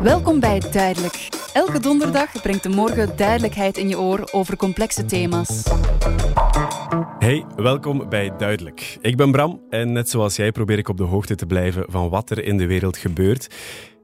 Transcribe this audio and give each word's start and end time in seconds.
Welkom 0.00 0.40
bij 0.40 0.62
Duidelijk. 0.72 1.28
Elke 1.52 1.80
donderdag 1.80 2.42
brengt 2.42 2.62
de 2.62 2.68
morgen 2.68 3.16
duidelijkheid 3.16 3.76
in 3.76 3.88
je 3.88 3.98
oor 3.98 4.28
over 4.32 4.56
complexe 4.56 5.04
thema's. 5.04 5.62
Hey, 7.18 7.44
welkom 7.56 8.08
bij 8.08 8.36
Duidelijk. 8.36 8.98
Ik 9.00 9.16
ben 9.16 9.32
Bram 9.32 9.60
en 9.70 9.92
net 9.92 10.08
zoals 10.08 10.36
jij 10.36 10.52
probeer 10.52 10.78
ik 10.78 10.88
op 10.88 10.96
de 10.96 11.04
hoogte 11.04 11.34
te 11.34 11.46
blijven 11.46 11.84
van 11.88 12.08
wat 12.08 12.30
er 12.30 12.44
in 12.44 12.56
de 12.56 12.66
wereld 12.66 12.96
gebeurt. 12.96 13.54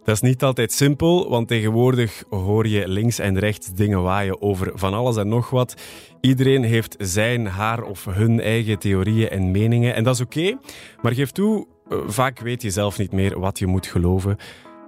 Dat 0.05 0.15
is 0.15 0.21
niet 0.21 0.43
altijd 0.43 0.73
simpel, 0.73 1.29
want 1.29 1.49
tegenwoordig 1.49 2.25
hoor 2.31 2.69
je 2.69 2.89
links 2.89 3.19
en 3.19 3.39
rechts 3.39 3.73
dingen 3.73 4.03
waaien 4.03 4.43
over 4.43 4.71
van 4.75 4.95
alles 4.95 5.17
en 5.17 5.29
nog 5.29 5.51
wat. 5.51 5.75
Iedereen 6.21 6.65
heeft 6.65 6.95
zijn, 6.99 7.47
haar 7.47 7.83
of 7.83 8.05
hun 8.05 8.41
eigen 8.41 8.79
theorieën 8.79 9.29
en 9.29 9.51
meningen 9.51 9.95
en 9.95 10.05
dat 10.05 10.15
is 10.15 10.21
oké. 10.21 10.59
maar 11.03 11.13
geef 11.13 11.31
toe, 11.31 11.67
eh, 11.89 11.99
vaak 12.07 12.39
weet 12.39 12.63
je 12.63 12.71
zelf 12.71 12.99
niet 12.99 13.13
meer 13.13 13.41
wat 13.41 13.59
je 13.59 13.67
moet 13.67 13.87
geloven. 13.87 14.37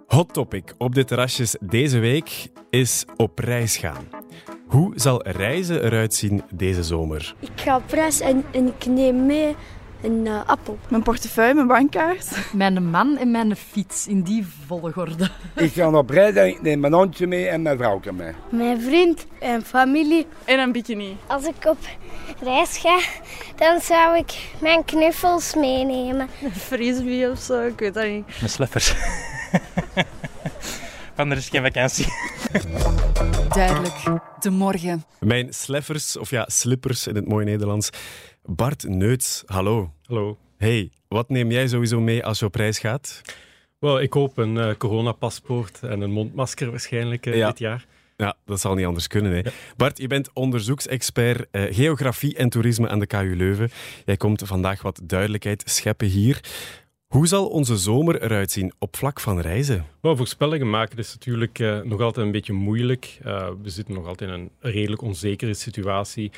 Hot 0.06 0.32
topic 0.32 0.74
op 0.78 0.94
de 0.94 1.04
terrasjes 1.04 1.56
deze 1.60 1.98
week 1.98 2.48
is 2.70 3.04
op 3.16 3.38
reis 3.38 3.76
gaan. 3.76 4.04
Hoe 4.66 4.92
zal 4.94 5.28
reizen 5.28 5.84
eruit 5.84 6.14
zien 6.14 6.42
deze 6.54 6.82
zomer? 6.82 7.34
Ik 7.40 7.60
ga 7.60 7.76
op 7.76 7.90
reis 7.90 8.20
en, 8.20 8.44
en 8.52 8.66
ik 8.66 8.86
neem 8.86 9.26
mee 9.26 9.54
een 10.04 10.26
uh, 10.26 10.40
appel. 10.46 10.78
Mijn 10.88 11.02
portefeuille, 11.02 11.54
mijn 11.54 11.66
bankkaart. 11.66 12.52
Mijn 12.52 12.90
man 12.90 13.18
en 13.18 13.30
mijn 13.30 13.56
fiets, 13.56 14.06
in 14.06 14.22
die 14.22 14.46
volgorde. 14.66 15.30
Ik 15.56 15.72
ga 15.72 15.90
op 15.90 16.10
reis 16.10 16.34
en 16.34 16.46
ik 16.46 16.62
neem 16.62 16.80
mijn 16.80 16.92
hondje 16.92 17.26
mee 17.26 17.48
en 17.48 17.62
mijn 17.62 17.76
vrouwtje 17.76 18.12
mee. 18.12 18.32
Mijn 18.48 18.80
vriend 18.80 19.26
en 19.38 19.62
familie. 19.62 20.26
En 20.44 20.58
een 20.58 20.72
bikini. 20.72 21.16
Als 21.26 21.44
ik 21.44 21.64
op 21.64 21.78
reis 22.42 22.78
ga, 22.78 23.00
dan 23.56 23.80
zou 23.80 24.16
ik 24.16 24.50
mijn 24.60 24.84
knuffels 24.84 25.54
meenemen. 25.54 26.28
Een 26.42 26.54
frisbee 26.54 27.30
of 27.30 27.38
zo, 27.38 27.66
ik 27.66 27.78
weet 27.78 27.94
dat 27.94 28.06
niet. 28.06 28.26
Mijn 28.38 28.50
sleffers. 28.50 28.94
Anders 31.16 31.40
is 31.40 31.48
geen 31.48 31.62
vakantie. 31.62 32.06
Duidelijk, 33.48 34.20
de 34.40 34.50
morgen. 34.50 35.04
Mijn 35.18 35.52
sleffers, 35.52 36.16
of 36.16 36.30
ja, 36.30 36.44
slippers 36.48 37.06
in 37.06 37.14
het 37.14 37.28
mooie 37.28 37.44
Nederlands. 37.44 37.90
Bart 38.46 38.88
Neuts, 38.88 39.42
hallo. 39.46 39.92
Hallo. 40.06 40.38
Hey, 40.56 40.90
wat 41.08 41.28
neem 41.28 41.50
jij 41.50 41.68
sowieso 41.68 42.00
mee 42.00 42.24
als 42.24 42.38
je 42.38 42.44
op 42.44 42.54
reis 42.54 42.78
gaat? 42.78 43.20
Wel, 43.78 44.00
ik 44.00 44.12
hoop 44.12 44.36
een 44.38 44.54
uh, 44.56 44.74
coronapaspoort 44.78 45.82
en 45.82 46.00
een 46.00 46.10
mondmasker 46.10 46.70
waarschijnlijk 46.70 47.26
uh, 47.26 47.36
Ja. 47.36 47.48
dit 47.48 47.58
jaar. 47.58 47.86
Ja, 48.16 48.36
dat 48.44 48.60
zal 48.60 48.74
niet 48.74 48.86
anders 48.86 49.06
kunnen. 49.06 49.32
Hè. 49.32 49.50
Bart, 49.76 49.98
je 49.98 50.06
bent 50.06 50.30
onderzoeksexpert 50.32 51.46
eh, 51.50 51.62
geografie 51.74 52.36
en 52.36 52.48
toerisme 52.48 52.88
aan 52.88 52.98
de 52.98 53.06
KU 53.06 53.36
Leuven. 53.36 53.70
Jij 54.04 54.16
komt 54.16 54.42
vandaag 54.44 54.82
wat 54.82 55.00
duidelijkheid 55.04 55.62
scheppen 55.66 56.06
hier. 56.06 56.40
Hoe 57.06 57.26
zal 57.26 57.48
onze 57.48 57.76
zomer 57.76 58.22
eruit 58.22 58.50
zien 58.50 58.72
op 58.78 58.96
vlak 58.96 59.20
van 59.20 59.40
reizen? 59.40 59.86
Wel, 60.00 60.16
voorspellingen 60.16 60.70
maken 60.70 60.98
is 60.98 61.12
natuurlijk 61.12 61.58
eh, 61.58 61.80
nog 61.80 62.00
altijd 62.00 62.26
een 62.26 62.32
beetje 62.32 62.52
moeilijk. 62.52 63.18
We 63.62 63.70
zitten 63.70 63.94
nog 63.94 64.06
altijd 64.06 64.30
in 64.30 64.36
een 64.36 64.50
redelijk 64.60 65.02
onzekere 65.02 65.54
situatie. 65.54 66.30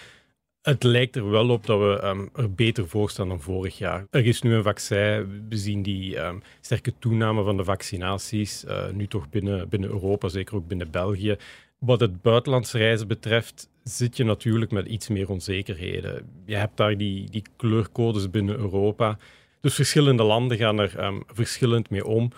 Het 0.67 0.83
lijkt 0.83 1.17
er 1.17 1.31
wel 1.31 1.48
op 1.48 1.67
dat 1.67 1.78
we 1.78 2.06
um, 2.06 2.28
er 2.34 2.55
beter 2.55 2.89
voor 2.89 3.11
staan 3.11 3.28
dan 3.28 3.41
vorig 3.41 3.78
jaar. 3.78 4.06
Er 4.11 4.27
is 4.27 4.42
nu 4.42 4.55
een 4.55 4.62
vaccin. 4.62 5.45
We 5.48 5.56
zien 5.56 5.83
die 5.83 6.19
um, 6.19 6.42
sterke 6.61 6.92
toename 6.98 7.42
van 7.42 7.56
de 7.56 7.64
vaccinaties. 7.64 8.64
Uh, 8.64 8.89
nu 8.92 9.06
toch 9.06 9.28
binnen, 9.28 9.69
binnen 9.69 9.91
Europa, 9.91 10.28
zeker 10.28 10.56
ook 10.56 10.69
binnen 10.69 10.91
België. 10.91 11.37
Wat 11.78 12.00
het 12.00 12.22
buitenlandse 12.22 12.78
reizen 12.78 13.09
betreft, 13.09 13.69
zit 13.83 14.17
je 14.17 14.25
natuurlijk 14.25 14.70
met 14.70 14.87
iets 14.87 15.09
meer 15.09 15.28
onzekerheden. 15.28 16.28
Je 16.47 16.56
hebt 16.56 16.77
daar 16.77 16.97
die, 16.97 17.31
die 17.31 17.44
kleurcodes 17.56 18.31
binnen 18.31 18.56
Europa. 18.56 19.19
Dus 19.61 19.75
verschillende 19.75 20.22
landen 20.22 20.56
gaan 20.56 20.78
er 20.78 21.05
um, 21.05 21.22
verschillend 21.27 21.91
mee 21.91 22.06
om. 22.06 22.33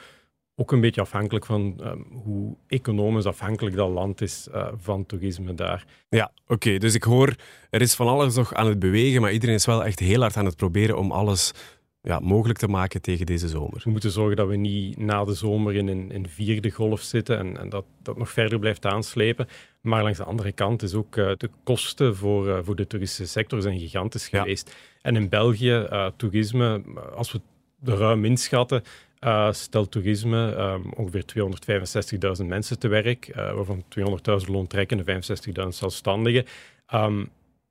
Ook 0.61 0.73
een 0.73 0.81
beetje 0.81 1.01
afhankelijk 1.01 1.47
van 1.47 1.81
um, 1.85 2.07
hoe 2.23 2.57
economisch 2.67 3.25
afhankelijk 3.25 3.77
dat 3.77 3.91
land 3.91 4.21
is 4.21 4.49
uh, 4.55 4.69
van 4.77 5.07
toerisme 5.07 5.55
daar. 5.55 5.85
Ja, 6.09 6.31
oké. 6.43 6.53
Okay. 6.53 6.79
Dus 6.79 6.95
ik 6.95 7.03
hoor, 7.03 7.35
er 7.71 7.81
is 7.81 7.95
van 7.95 8.07
alles 8.07 8.35
nog 8.35 8.55
aan 8.55 8.67
het 8.67 8.79
bewegen, 8.79 9.21
maar 9.21 9.33
iedereen 9.33 9.55
is 9.55 9.67
wel 9.67 9.85
echt 9.85 9.99
heel 9.99 10.21
hard 10.21 10.37
aan 10.37 10.45
het 10.45 10.57
proberen 10.57 10.99
om 10.99 11.11
alles 11.13 11.53
ja, 12.03 12.19
mogelijk 12.19 12.59
te 12.59 12.69
maken 12.69 13.03
tegen 13.03 13.27
deze 13.27 13.49
zomer. 13.49 13.81
We 13.85 13.91
moeten 13.91 14.11
zorgen 14.11 14.37
dat 14.37 14.49
we 14.49 14.57
niet 14.57 14.99
na 14.99 15.25
de 15.25 15.35
zomer 15.35 15.75
in 15.75 15.89
een, 15.89 16.11
in 16.11 16.29
vierde 16.29 16.71
golf 16.71 17.01
zitten 17.01 17.39
en, 17.39 17.59
en 17.59 17.69
dat 17.69 17.85
dat 18.03 18.19
nog 18.19 18.31
verder 18.31 18.59
blijft 18.59 18.87
aanslepen. 18.87 19.49
Maar 19.81 20.03
langs 20.03 20.19
de 20.19 20.25
andere 20.25 20.53
kant 20.53 20.83
is 20.83 20.95
ook 20.95 21.17
uh, 21.17 21.31
de 21.37 21.51
kosten 21.65 22.17
voor, 22.17 22.47
uh, 22.49 22.59
voor 22.63 22.77
de 22.77 22.87
toeristische 22.87 23.33
sector 23.33 23.63
zijn 23.63 23.79
gigantisch 23.79 24.29
Ja. 24.29 24.41
geweest. 24.41 24.77
En 25.03 25.17
in 25.17 25.29
België, 25.29 25.89
toerisme, 26.17 26.83
als 27.15 27.33
we 27.33 27.41
de 27.81 27.97
ruim 27.97 28.25
inschatten, 28.25 28.83
uh, 29.21 29.53
stelt 29.53 29.91
toerisme 29.91 30.57
um, 30.57 30.93
ongeveer 30.97 31.25
265.000 32.41 32.47
mensen 32.47 32.79
te 32.79 32.89
werk, 32.89 33.29
uh, 33.29 33.35
waarvan 33.53 33.85
200.000 33.99 34.47
loontrekkende, 34.47 35.23
65.000 35.63 35.69
zelfstandigen. 35.69 36.45
Um, 36.95 37.29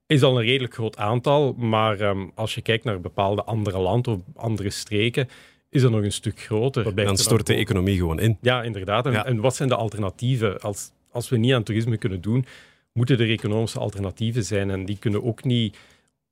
is 0.07 0.23
al 0.23 0.39
een 0.39 0.45
redelijk 0.45 0.73
groot 0.73 0.97
aantal, 0.97 1.53
maar 1.53 2.01
um, 2.01 2.31
als 2.35 2.55
je 2.55 2.61
kijkt 2.61 2.83
naar 2.83 3.01
bepaalde 3.01 3.43
andere 3.43 3.79
landen 3.79 4.13
of 4.13 4.21
andere 4.35 4.69
streken, 4.69 5.29
is 5.69 5.81
dat 5.81 5.91
nog 5.91 6.03
een 6.03 6.11
stuk 6.11 6.39
groter. 6.39 6.95
Dan 6.95 7.17
stort 7.17 7.47
de 7.47 7.53
economie 7.53 7.97
gewoon 7.97 8.19
in. 8.19 8.37
Ja, 8.41 8.63
inderdaad. 8.63 9.05
En, 9.05 9.11
Ja. 9.11 9.25
en 9.25 9.39
wat 9.39 9.55
zijn 9.55 9.69
de 9.69 9.75
alternatieven? 9.75 10.59
Als, 10.59 10.91
als 11.11 11.29
we 11.29 11.37
niet 11.37 11.53
aan 11.53 11.63
toerisme 11.63 11.97
kunnen 11.97 12.21
doen, 12.21 12.45
moeten 12.93 13.19
er 13.19 13.29
economische 13.29 13.79
alternatieven 13.79 14.43
zijn. 14.43 14.69
En 14.69 14.85
die 14.85 14.97
kunnen 14.97 15.23
ook 15.23 15.43
niet 15.43 15.77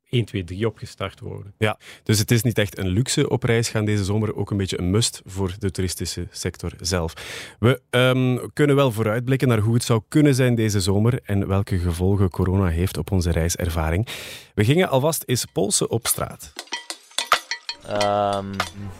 1, 0.09 0.25
2, 0.25 0.43
3 0.43 0.67
opgestart 0.67 1.19
worden. 1.19 1.53
Ja, 1.57 1.77
dus 2.03 2.19
het 2.19 2.31
is 2.31 2.41
niet 2.41 2.57
echt 2.57 2.77
een 2.77 2.87
luxe 2.87 3.29
op 3.29 3.43
reis 3.43 3.69
gaan 3.69 3.85
deze 3.85 4.03
zomer, 4.03 4.35
ook 4.35 4.51
een 4.51 4.57
beetje 4.57 4.79
een 4.79 4.91
must 4.91 5.21
voor 5.25 5.55
de 5.59 5.71
toeristische 5.71 6.27
sector 6.31 6.71
zelf. 6.79 7.13
We 7.59 7.81
um, 7.89 8.53
kunnen 8.53 8.75
wel 8.75 8.91
vooruitblikken 8.91 9.47
naar 9.47 9.59
hoe 9.59 9.73
het 9.73 9.83
zou 9.83 10.01
kunnen 10.07 10.35
zijn 10.35 10.55
deze 10.55 10.79
zomer 10.79 11.19
en 11.23 11.47
welke 11.47 11.77
gevolgen 11.77 12.29
corona 12.29 12.67
heeft 12.67 12.97
op 12.97 13.11
onze 13.11 13.31
reiservaring. 13.31 14.07
We 14.53 14.63
gingen 14.63 14.89
alvast 14.89 15.23
eens 15.25 15.45
polsen 15.45 15.89
op 15.89 16.07
straat. 16.07 16.53
Um, 17.89 18.51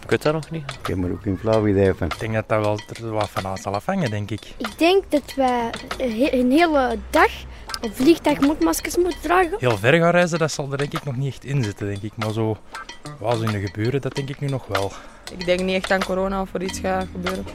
ik 0.04 0.10
weet 0.10 0.22
dat 0.22 0.34
nog 0.34 0.52
niet. 0.52 0.72
Ik 0.80 0.88
heb 0.88 1.04
er 1.04 1.12
ook 1.12 1.22
geen 1.22 1.38
flauw 1.38 1.68
idee 1.68 1.94
van. 1.94 2.08
Ik 2.08 2.20
denk 2.20 2.34
dat 2.34 2.50
dat 2.50 2.60
wel 2.60 2.80
er 3.08 3.12
wat 3.12 3.30
van 3.30 3.58
zal 3.58 3.74
afhangen, 3.74 4.10
denk 4.10 4.32
ik. 4.32 4.42
Ik 4.58 4.78
denk 4.78 5.12
dat 5.12 5.34
wij 5.36 5.70
een 5.98 6.52
hele 6.52 6.98
dag 7.10 7.32
op 7.82 7.96
vliegtuig 7.96 8.40
mondmaskers 8.40 8.96
moeten 8.96 9.22
dragen. 9.22 9.56
Heel 9.60 9.78
ver 9.78 9.94
gaan 9.94 10.12
reizen, 10.12 10.40
dat 10.40 10.52
zal 10.52 10.72
er 10.72 10.78
denk 10.78 10.94
ik 10.94 11.04
nog 11.04 11.16
niet 11.16 11.34
echt 11.34 11.44
in 11.44 11.64
zitten, 11.64 11.88
denk 11.88 12.02
ik. 12.02 12.12
Maar 12.16 12.32
zo, 12.32 12.58
wat 13.20 13.42
in 13.42 13.52
de 13.52 13.60
gebeuren, 13.60 14.02
dat 14.02 14.16
denk 14.16 14.30
ik 14.30 14.40
nu 14.40 14.48
nog 14.48 14.68
wel. 14.68 14.92
Ik 15.38 15.46
denk 15.46 15.62
niet 15.62 15.76
echt 15.76 15.92
aan 15.92 16.04
corona 16.04 16.42
of 16.42 16.54
er 16.54 16.64
iets 16.64 16.80
gaat 16.80 17.08
gebeuren. 17.12 17.46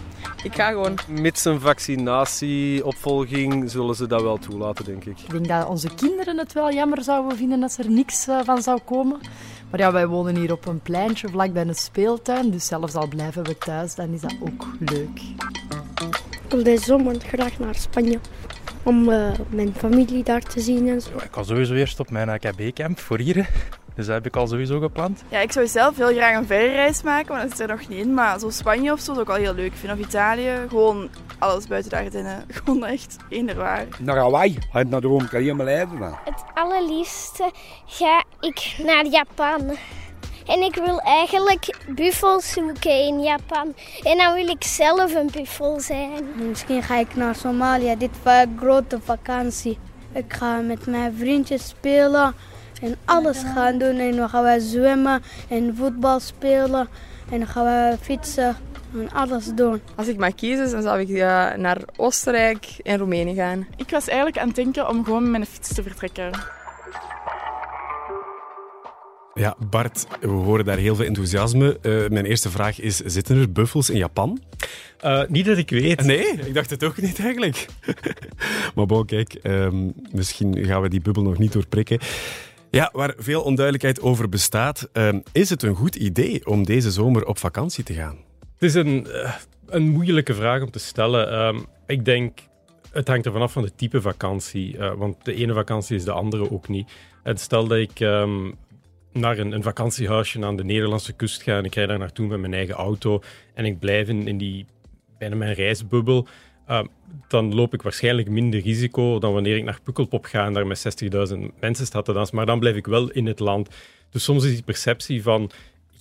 Ik 0.43 0.55
ga 0.55 0.69
gewoon. 0.69 0.99
Mits 1.09 1.45
een 1.45 1.61
vaccinatieopvolging 1.61 3.71
zullen 3.71 3.95
ze 3.95 4.07
dat 4.07 4.23
wel 4.23 4.39
toelaten, 4.39 4.85
denk 4.85 5.05
ik. 5.05 5.21
Ik 5.21 5.31
denk 5.31 5.49
dat 5.49 5.69
onze 5.69 5.95
kinderen 5.95 6.39
het 6.39 6.53
wel 6.53 6.73
jammer 6.73 7.03
zouden 7.03 7.37
vinden 7.37 7.63
als 7.63 7.79
er 7.79 7.91
niks 7.91 8.29
uh, 8.29 8.41
van 8.45 8.63
zou 8.63 8.81
komen. 8.85 9.21
Maar 9.71 9.81
ja, 9.81 9.93
wij 9.93 10.07
wonen 10.07 10.37
hier 10.37 10.53
op 10.53 10.67
een 10.67 10.81
pleintje 10.81 11.29
vlakbij 11.29 11.67
een 11.67 11.75
speeltuin, 11.75 12.51
dus 12.51 12.67
zelfs 12.67 12.95
al 12.95 13.09
blijven 13.09 13.45
we 13.45 13.59
thuis, 13.59 13.95
dan 13.95 14.13
is 14.13 14.21
dat 14.21 14.35
ook 14.41 14.67
leuk. 14.79 15.21
Ik 16.31 16.41
wil 16.49 16.63
deze 16.63 16.85
zomer 16.85 17.21
graag 17.21 17.59
naar 17.59 17.75
Spanje 17.75 18.19
om 18.83 19.09
uh, 19.09 19.29
mijn 19.49 19.75
familie 19.75 20.25
daar 20.25 20.41
te 20.41 20.61
zien 20.61 20.89
en 20.89 21.01
zo. 21.01 21.11
Ik 21.11 21.29
ga 21.31 21.43
sowieso 21.43 21.75
eerst 21.75 22.01
op 22.01 22.11
mijn 22.11 22.29
AKB-camp 22.29 22.99
voor 22.99 23.19
hier. 23.19 23.49
Dus 23.95 24.07
dat 24.07 24.15
heb 24.15 24.27
ik 24.27 24.37
al 24.37 24.47
sowieso 24.47 24.81
gepland. 24.81 25.23
Ja, 25.29 25.39
ik 25.39 25.53
zou 25.53 25.67
zelf 25.67 25.97
heel 25.97 26.13
graag 26.13 26.37
een 26.37 26.47
verre 26.47 26.73
reis 26.73 27.03
maken, 27.03 27.33
maar 27.33 27.43
dat 27.43 27.53
is 27.53 27.59
er 27.59 27.69
nog 27.69 27.89
niet 27.89 27.99
in. 27.99 28.15
Maar 28.15 28.39
zo 28.39 28.51
Spanje 28.51 28.93
of 28.93 29.01
zo 29.01 29.13
is 29.13 29.19
ook 29.19 29.29
al 29.29 29.35
heel 29.35 29.55
leuk. 29.55 29.67
Ik 29.67 29.79
vind 29.79 29.93
of 29.93 29.99
Italië, 29.99 30.51
gewoon 30.69 31.09
alles 31.39 31.67
buiten 31.67 31.91
de 31.91 31.97
Ardennen. 31.97 32.45
Gewoon 32.65 32.85
echt 32.85 33.17
waar. 33.57 33.87
Naar 33.99 34.17
Hawaii. 34.17 34.59
Hij 34.71 34.85
naar 34.85 35.01
de 35.01 35.07
Rome 35.07 35.29
kan 35.29 35.45
je 35.45 35.57
leiden. 35.57 35.99
Het 36.25 36.45
allerliefste 36.55 37.51
ga 37.87 38.25
ik 38.41 38.77
naar 38.85 39.07
Japan. 39.07 39.77
En 40.47 40.63
ik 40.63 40.75
wil 40.75 41.01
eigenlijk 41.01 41.77
buffels 41.89 42.53
zoeken 42.53 43.07
in 43.07 43.23
Japan. 43.23 43.75
En 44.03 44.17
dan 44.17 44.35
wil 44.35 44.49
ik 44.49 44.65
zelf 44.65 45.15
een 45.15 45.31
buffel 45.33 45.81
zijn. 45.81 46.25
Misschien 46.49 46.83
ga 46.83 46.97
ik 46.97 47.17
naar 47.17 47.35
Somalië. 47.35 47.95
Dit 47.99 48.11
is 48.11 48.33
een 48.33 48.59
grote 48.59 48.99
vakantie. 49.05 49.79
Ik 50.13 50.33
ga 50.33 50.61
met 50.61 50.87
mijn 50.87 51.15
vriendjes 51.19 51.69
spelen 51.69 52.35
en 52.83 52.97
alles 53.05 53.39
gaan 53.55 53.79
doen. 53.79 53.99
En 53.99 54.17
dan 54.17 54.29
gaan 54.29 54.45
we 54.45 54.61
zwemmen 54.61 55.23
en 55.49 55.77
voetbal 55.77 56.21
spelen. 56.21 56.89
En 57.31 57.39
dan 57.39 57.47
gaan 57.47 57.65
we 57.65 57.97
fietsen 58.01 58.57
en 58.95 59.11
alles 59.13 59.47
doen. 59.55 59.81
Als 59.95 60.07
ik 60.07 60.19
mag 60.19 60.35
kiezen, 60.35 60.71
dan 60.71 60.83
zou 60.83 61.01
ik 61.01 61.09
uh, 61.09 61.53
naar 61.55 61.79
Oostenrijk 61.97 62.67
en 62.83 62.99
Roemenië 62.99 63.35
gaan. 63.35 63.67
Ik 63.77 63.91
was 63.91 64.07
eigenlijk 64.07 64.39
aan 64.39 64.47
het 64.47 64.57
denken 64.57 64.89
om 64.89 65.05
gewoon 65.05 65.23
met 65.23 65.31
mijn 65.31 65.47
fiets 65.47 65.75
te 65.75 65.83
vertrekken. 65.83 66.31
Ja, 69.35 69.57
Bart, 69.71 70.07
we 70.21 70.29
horen 70.29 70.65
daar 70.65 70.79
heel 70.79 70.95
veel 70.95 71.05
enthousiasme. 71.05 71.79
Uh, 71.83 72.09
mijn 72.09 72.25
eerste 72.25 72.51
vraag 72.51 72.81
is, 72.81 72.97
zitten 72.97 73.37
er 73.37 73.53
buffels 73.53 73.91
in 73.91 73.97
Japan? 73.97 74.41
Uh, 75.05 75.23
niet 75.29 75.45
dat 75.45 75.57
ik 75.59 75.71
weet. 75.71 76.03
Nee, 76.05 76.27
ik 76.27 76.55
dacht 76.55 76.71
het 76.71 76.85
ook 76.85 77.01
niet 77.01 77.21
eigenlijk. 77.21 77.67
maar 78.75 78.87
bon, 78.87 79.07
kijk, 79.07 79.39
um, 79.43 79.95
misschien 80.13 80.65
gaan 80.65 80.83
we 80.83 80.89
die 80.89 81.01
bubbel 81.01 81.23
nog 81.23 81.39
niet 81.39 81.53
doorprikken. 81.53 81.99
Ja, 82.71 82.91
waar 82.93 83.15
veel 83.17 83.43
onduidelijkheid 83.43 84.01
over 84.01 84.29
bestaat, 84.29 84.89
ehm, 84.93 85.21
is 85.33 85.51
het 85.51 85.63
een 85.63 85.75
goed 85.75 85.97
idee 85.97 86.47
om 86.47 86.65
deze 86.65 86.91
zomer 86.91 87.27
op 87.27 87.39
vakantie 87.39 87.85
te 87.85 87.95
gaan? 87.95 88.17
Het 88.55 88.63
is 88.63 88.75
een, 88.75 89.07
eh, 89.07 89.35
een 89.67 89.89
moeilijke 89.89 90.35
vraag 90.35 90.63
om 90.63 90.71
te 90.71 90.79
stellen. 90.79 91.31
Ehm, 91.31 91.59
ik 91.87 92.05
denk, 92.05 92.39
het 92.93 93.09
hangt 93.09 93.27
er 93.27 93.33
vanaf 93.33 93.53
van 93.53 93.63
de 93.63 93.75
type 93.75 94.01
vakantie. 94.01 94.79
eh, 94.79 94.93
want 94.95 95.25
de 95.25 95.35
ene 95.35 95.53
vakantie 95.55 95.97
is 95.97 96.05
de 96.05 96.13
andere 96.13 96.51
ook 96.51 96.69
niet. 96.69 96.91
En 97.23 97.37
stel 97.37 97.67
dat 97.67 97.79
ik 97.79 98.01
ehm, 98.01 98.51
naar 99.13 99.39
een, 99.39 99.53
een 99.53 99.63
vakantiehuisje 99.63 100.45
aan 100.45 100.57
de 100.57 100.65
Nederlandse 100.65 101.13
kust 101.13 101.43
ga 101.43 101.57
en 101.57 101.65
ik 101.65 101.75
rijd 101.75 101.89
daar 101.89 101.99
naartoe 101.99 102.27
met 102.27 102.41
mijn 102.41 102.55
eigen 102.55 102.75
auto 102.75 103.23
en 103.55 103.65
ik 103.65 103.79
blijf 103.79 104.09
in, 104.09 104.27
in 104.27 104.39
die, 104.39 104.67
bijna 105.19 105.37
mijn 105.37 105.55
reisbubbel, 105.55 106.27
ehm, 106.67 106.87
dan 107.29 107.55
loop 107.55 107.75
ik 107.75 107.83
waarschijnlijk 107.83 108.29
minder 108.29 108.61
risico 108.61 109.19
dan 109.19 109.33
wanneer 109.33 109.57
ik 109.57 109.65
naar 109.65 109.79
Pukkelpop 109.83 110.25
ga 110.25 110.47
en 110.47 110.53
daar 110.53 110.67
met 110.67 111.03
60.000 111.33 111.39
mensen 111.61 111.87
sta 111.87 112.03
te 112.03 112.13
dansen. 112.13 112.37
Maar 112.37 112.47
dan 112.47 112.59
blijf 112.59 112.77
ik 112.77 112.87
wel 112.87 113.11
in 113.11 113.27
het 113.27 113.39
land. 113.39 113.69
Dus 114.11 114.25
soms 114.25 114.45
is 114.45 114.53
die 114.53 114.63
perceptie 114.63 115.23
van 115.23 115.51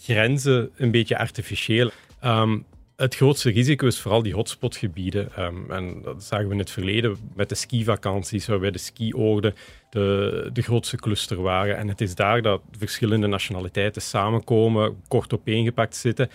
grenzen 0.02 0.72
een 0.76 0.92
beetje 0.92 1.18
artificieel. 1.18 1.90
Ehm, 2.20 2.58
het 3.00 3.16
grootste 3.16 3.50
risico 3.50 3.88
is 3.88 4.00
vooral 4.00 4.24
die 4.24 4.34
hotspotgebieden. 4.34 5.36
Ehm, 5.36 5.72
en 5.72 6.02
dat 6.02 6.24
zagen 6.24 6.48
we 6.48 6.54
in 6.54 6.60
het 6.60 6.72
verleden 6.72 7.18
met 7.36 7.50
de 7.50 7.56
skivakanties, 7.56 8.48
waarbij 8.48 8.72
de 8.72 8.78
skioorden 8.78 9.54
de, 9.90 10.50
de 10.54 10.62
grootste 10.62 10.98
cluster 10.98 11.42
waren. 11.42 11.78
En 11.78 11.88
het 11.88 12.02
is 12.02 12.16
daar 12.16 12.42
dat 12.42 12.62
verschillende 12.78 13.28
nationaliteiten 13.28 14.02
samenkomen, 14.02 15.02
kort 15.08 15.34
opeengepakt 15.34 15.96
zitten. 15.96 16.30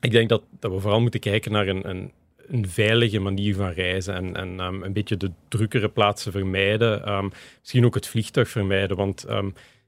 Ik 0.00 0.10
denk 0.10 0.28
dat, 0.28 0.42
dat 0.60 0.72
we 0.72 0.80
vooral 0.80 1.00
moeten 1.00 1.20
kijken 1.20 1.52
naar 1.52 1.68
een, 1.68 1.88
een, 1.88 2.12
een 2.46 2.68
veilige 2.68 3.18
manier 3.18 3.54
van 3.54 3.70
reizen 3.70 4.14
en, 4.14 4.36
en 4.36 4.60
ehm, 4.60 4.82
een 4.82 4.92
beetje 4.92 5.16
de 5.16 5.30
drukkere 5.48 5.88
plaatsen 5.88 6.32
vermijden. 6.32 7.04
Ehm, 7.04 7.28
misschien 7.60 7.84
ook 7.84 7.94
het 7.94 8.06
vliegtuig 8.06 8.48
vermijden, 8.48 8.96
want 8.96 9.26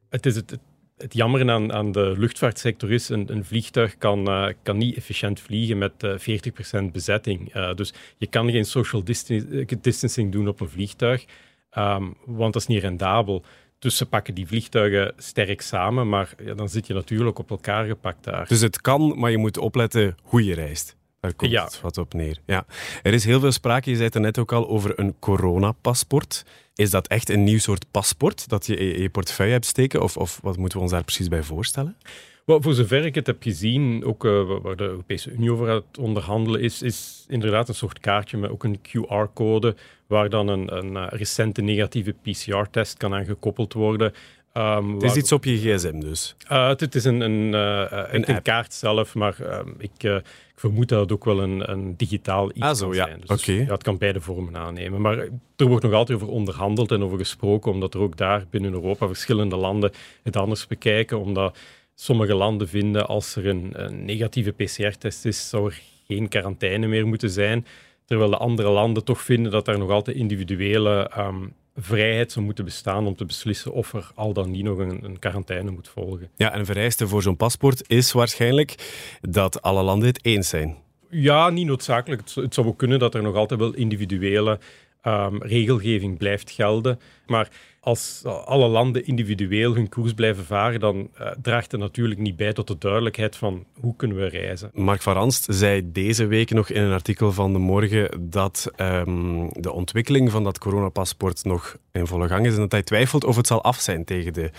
het 0.08 0.26
is 0.26 0.36
het, 0.36 0.58
het 0.98 1.14
jammer 1.14 1.50
aan, 1.50 1.72
aan 1.72 1.92
de 1.92 2.14
luchtvaartsector 2.16 2.92
is, 2.92 3.08
een, 3.08 3.32
een 3.32 3.44
vliegtuig 3.44 3.98
kan, 3.98 4.28
eh, 4.28 4.48
kan 4.62 4.76
niet 4.76 4.96
efficiënt 4.96 5.40
vliegen 5.40 5.78
met 5.78 5.92
eh 6.02 6.18
40% 6.18 6.92
bezetting. 6.92 7.52
Eh, 7.52 7.74
dus 7.74 7.92
je 8.16 8.26
kan 8.26 8.50
geen 8.50 8.64
social 8.64 9.04
distan- 9.04 9.66
distancing 9.80 10.32
doen 10.32 10.48
op 10.48 10.60
een 10.60 10.68
vliegtuig, 10.68 11.24
ehm, 11.70 12.04
want 12.24 12.52
dat 12.52 12.62
is 12.62 12.68
niet 12.68 12.82
rendabel. 12.82 13.44
Dus 13.78 13.96
ze 13.96 14.06
pakken 14.06 14.34
die 14.34 14.46
vliegtuigen 14.46 15.12
sterk 15.16 15.60
samen, 15.60 16.08
maar 16.08 16.34
ja, 16.44 16.54
dan 16.54 16.68
zit 16.68 16.86
je 16.86 16.94
natuurlijk 16.94 17.38
op 17.38 17.50
elkaar 17.50 17.86
gepakt 17.86 18.24
daar. 18.24 18.48
Dus 18.48 18.60
het 18.60 18.80
kan, 18.80 19.18
maar 19.18 19.30
je 19.30 19.38
moet 19.38 19.58
opletten 19.58 20.16
hoe 20.22 20.44
je 20.44 20.54
reist. 20.54 20.96
Daar 21.20 21.34
komt 21.34 21.50
Ja. 21.50 21.64
het 21.64 21.80
wat 21.80 21.98
op 21.98 22.14
neer. 22.14 22.38
Ja. 22.46 22.66
Er 23.02 23.14
is 23.14 23.24
heel 23.24 23.40
veel 23.40 23.52
sprake, 23.52 23.88
je 23.90 23.94
zei 23.94 24.06
het 24.06 24.14
er 24.14 24.20
net 24.20 24.38
ook 24.38 24.52
al, 24.52 24.68
over 24.68 24.98
een 24.98 25.14
coronapaspoort. 25.18 26.44
Is 26.74 26.90
dat 26.90 27.06
echt 27.06 27.28
een 27.28 27.44
nieuw 27.44 27.58
soort 27.58 27.84
paspoort 27.90 28.48
dat 28.48 28.66
je 28.66 28.76
in 28.76 29.02
je 29.02 29.08
portefeuille 29.10 29.52
hebt 29.52 29.66
steken? 29.66 30.02
Of, 30.02 30.16
of 30.16 30.38
wat 30.42 30.56
moeten 30.56 30.78
we 30.78 30.84
ons 30.84 30.92
daar 30.92 31.04
precies 31.04 31.28
bij 31.28 31.42
voorstellen? 31.42 31.96
Wel, 32.44 32.62
voor 32.62 32.74
zover 32.74 33.04
ik 33.04 33.14
het 33.14 33.26
heb 33.26 33.42
gezien, 33.42 34.04
ook 34.04 34.24
eh, 34.24 34.42
waar 34.62 34.76
de 34.76 34.84
Europese 34.84 35.30
Unie 35.30 35.52
over 35.52 35.68
het 35.68 35.98
onderhandelen 35.98 36.60
is, 36.60 36.82
is 36.82 37.24
inderdaad 37.28 37.68
een 37.68 37.74
soort 37.74 37.98
kaartje 37.98 38.36
met 38.36 38.50
ook 38.50 38.64
een 38.64 38.78
QR-code, 38.88 39.76
waar 40.06 40.28
dan 40.30 40.48
een, 40.48 40.76
een 40.76 40.96
eh, 40.96 41.06
recente 41.18 41.62
negatieve 41.62 42.14
PCR-test 42.22 42.96
kan 42.96 43.14
aan 43.14 43.24
gekoppeld 43.24 43.72
worden. 43.72 44.12
Ehm, 44.58 44.92
Het 44.92 45.02
is 45.02 45.08
waar- 45.08 45.18
iets 45.18 45.32
op 45.32 45.44
je 45.44 45.56
gsm 45.56 46.00
dus. 46.00 46.34
Uh, 46.52 46.68
het, 46.68 46.80
het 46.80 46.94
is 46.94 47.04
een, 47.04 47.20
een, 47.20 47.52
uh, 47.52 47.92
uh, 47.92 48.26
Een 48.26 48.42
kaart 48.42 48.74
zelf, 48.74 49.14
maar 49.14 49.36
ik, 49.78 50.02
uh, 50.02 50.14
ik 50.16 50.54
vermoed 50.54 50.88
dat 50.88 51.00
het 51.00 51.12
ook 51.12 51.24
wel 51.24 51.40
een, 51.42 51.70
een 51.70 51.96
digitaal 51.96 52.50
iets 52.50 52.60
Ah, 52.60 52.74
zo, 52.74 52.88
kan 52.88 52.96
ja. 52.96 53.04
zijn. 53.06 53.20
Dus 53.26 53.44
ja, 53.44 53.72
het 53.72 53.82
kan 53.82 53.98
beide 53.98 54.20
vormen 54.20 54.56
aannemen. 54.56 55.00
Maar 55.00 55.18
er 55.56 55.66
wordt 55.66 55.84
nog 55.84 55.92
altijd 55.92 56.18
over 56.22 56.32
onderhandeld 56.32 56.90
en 56.92 57.02
over 57.02 57.18
gesproken, 57.18 57.72
omdat 57.72 57.94
er 57.94 58.00
ook 58.00 58.16
daar 58.16 58.44
binnen 58.50 58.72
Europa 58.72 59.06
verschillende 59.06 59.56
landen 59.56 59.90
het 60.22 60.36
anders 60.36 60.66
bekijken. 60.66 61.18
Omdat 61.20 61.58
sommige 61.94 62.34
landen 62.34 62.68
vinden 62.68 63.06
als 63.08 63.36
er 63.36 63.46
een, 63.46 63.70
een 63.72 64.04
negatieve 64.04 64.50
PCR-test 64.52 65.24
is, 65.24 65.48
zou 65.48 65.66
er 65.66 65.80
geen 66.06 66.28
quarantaine 66.28 66.86
meer 66.86 67.06
moeten 67.06 67.30
zijn. 67.30 67.66
Terwijl 68.04 68.30
de 68.30 68.36
andere 68.36 68.70
landen 68.70 69.04
toch 69.04 69.20
vinden 69.22 69.52
dat 69.52 69.68
er 69.68 69.78
nog 69.78 69.90
altijd 69.90 70.16
individuele 70.16 71.10
um, 71.18 71.52
vrijheid 71.80 72.32
zou 72.32 72.44
moeten 72.44 72.64
bestaan 72.64 73.06
om 73.06 73.16
te 73.16 73.24
beslissen 73.24 73.72
of 73.72 73.92
er 73.92 74.10
al 74.14 74.32
dan 74.32 74.50
niet 74.50 74.64
nog 74.64 74.78
een, 74.78 75.04
een 75.04 75.18
quarantaine 75.18 75.70
moet 75.70 75.88
volgen. 75.88 76.30
Ja, 76.36 76.52
en 76.52 76.58
een 76.58 76.66
vereiste 76.66 77.08
voor 77.08 77.22
zo'n 77.22 77.36
paspoort 77.36 77.88
is 77.88 78.12
waarschijnlijk 78.12 78.74
dat 79.20 79.62
alle 79.62 79.82
landen 79.82 80.08
het 80.08 80.24
eens 80.24 80.48
zijn. 80.48 80.76
Ja, 81.10 81.50
niet 81.50 81.66
noodzakelijk. 81.66 82.20
Het, 82.20 82.34
het 82.34 82.54
zou 82.54 82.66
ook 82.66 82.78
kunnen 82.78 82.98
dat 82.98 83.14
er 83.14 83.22
nog 83.22 83.34
altijd 83.34 83.60
wel 83.60 83.74
individuele 83.74 84.58
um, 85.02 85.42
regelgeving 85.42 86.18
blijft 86.18 86.50
gelden. 86.50 87.00
Maar 87.26 87.48
als 87.88 88.22
alle 88.24 88.68
landen 88.68 89.04
individueel 89.04 89.74
hun 89.74 89.88
koers 89.88 90.12
blijven 90.12 90.44
varen, 90.44 90.80
dan 90.80 90.96
uh, 91.20 91.30
draagt 91.42 91.72
het 91.72 91.80
natuurlijk 91.80 92.20
niet 92.20 92.36
bij 92.36 92.52
tot 92.52 92.66
de 92.66 92.78
duidelijkheid 92.78 93.36
van 93.36 93.64
hoe 93.80 93.96
kunnen 93.96 94.16
we 94.16 94.26
reizen. 94.26 94.70
Mark 94.74 95.02
van 95.02 95.12
Ranst 95.14 95.46
zei 95.50 95.92
deze 95.92 96.26
week 96.26 96.50
nog 96.50 96.68
in 96.68 96.82
een 96.82 96.92
artikel 96.92 97.32
van 97.32 97.52
de 97.52 97.58
morgen 97.58 98.30
dat 98.30 98.70
um, 98.76 99.48
de 99.52 99.72
ontwikkeling 99.72 100.30
van 100.30 100.44
dat 100.44 100.58
coronapaspoort 100.58 101.44
nog 101.44 101.76
in 101.92 102.06
volle 102.06 102.28
gang 102.28 102.46
is 102.46 102.54
en 102.54 102.60
dat 102.60 102.72
hij 102.72 102.82
twijfelt 102.82 103.24
of 103.24 103.36
het 103.36 103.46
zal 103.46 103.62
af 103.62 103.80
zijn 103.80 104.04
tegen, 104.04 104.32
de, 104.32 104.50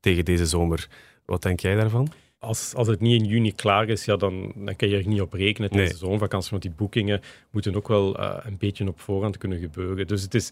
tegen 0.00 0.24
deze 0.24 0.46
zomer. 0.46 0.88
Wat 1.24 1.42
denk 1.42 1.60
jij 1.60 1.74
daarvan? 1.74 2.08
Als, 2.38 2.74
als 2.74 2.88
het 2.88 3.00
niet 3.00 3.22
in 3.22 3.28
juni 3.28 3.52
klaar 3.54 3.88
is, 3.88 4.04
ja, 4.04 4.16
dan, 4.16 4.52
dan 4.56 4.76
kan 4.76 4.88
je 4.88 4.96
er 4.96 5.06
niet 5.08 5.20
op 5.20 5.32
rekenen 5.32 5.70
tijdens 5.70 5.90
Nee. 5.90 6.00
de 6.00 6.06
zomervakantie, 6.06 6.50
want 6.50 6.62
die 6.62 6.72
boekingen 6.76 7.20
moeten 7.50 7.74
ook 7.74 7.88
wel 7.88 8.20
uh, 8.20 8.36
een 8.42 8.56
beetje 8.58 8.88
op 8.88 9.00
voorhand 9.00 9.38
kunnen 9.38 9.58
gebeuren. 9.58 10.06
Dus 10.06 10.22
het 10.22 10.34
is, 10.34 10.50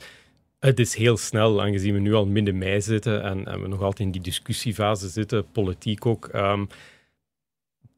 het 0.65 0.79
is 0.79 0.95
heel 0.95 1.17
snel, 1.17 1.63
aangezien 1.63 1.95
we 1.95 2.01
nu 2.01 2.15
al 2.15 2.27
midden 2.27 2.59
mei 2.59 2.81
zitten 2.81 3.23
en, 3.23 3.47
en 3.47 3.63
we 3.63 3.69
nog 3.69 3.81
altijd 3.83 4.01
in 4.01 4.11
die 4.11 4.21
discussiefase 4.21 5.09
zitten, 5.09 5.51
politiek 5.53 6.07
ook, 6.07 6.31
um, 6.35 6.69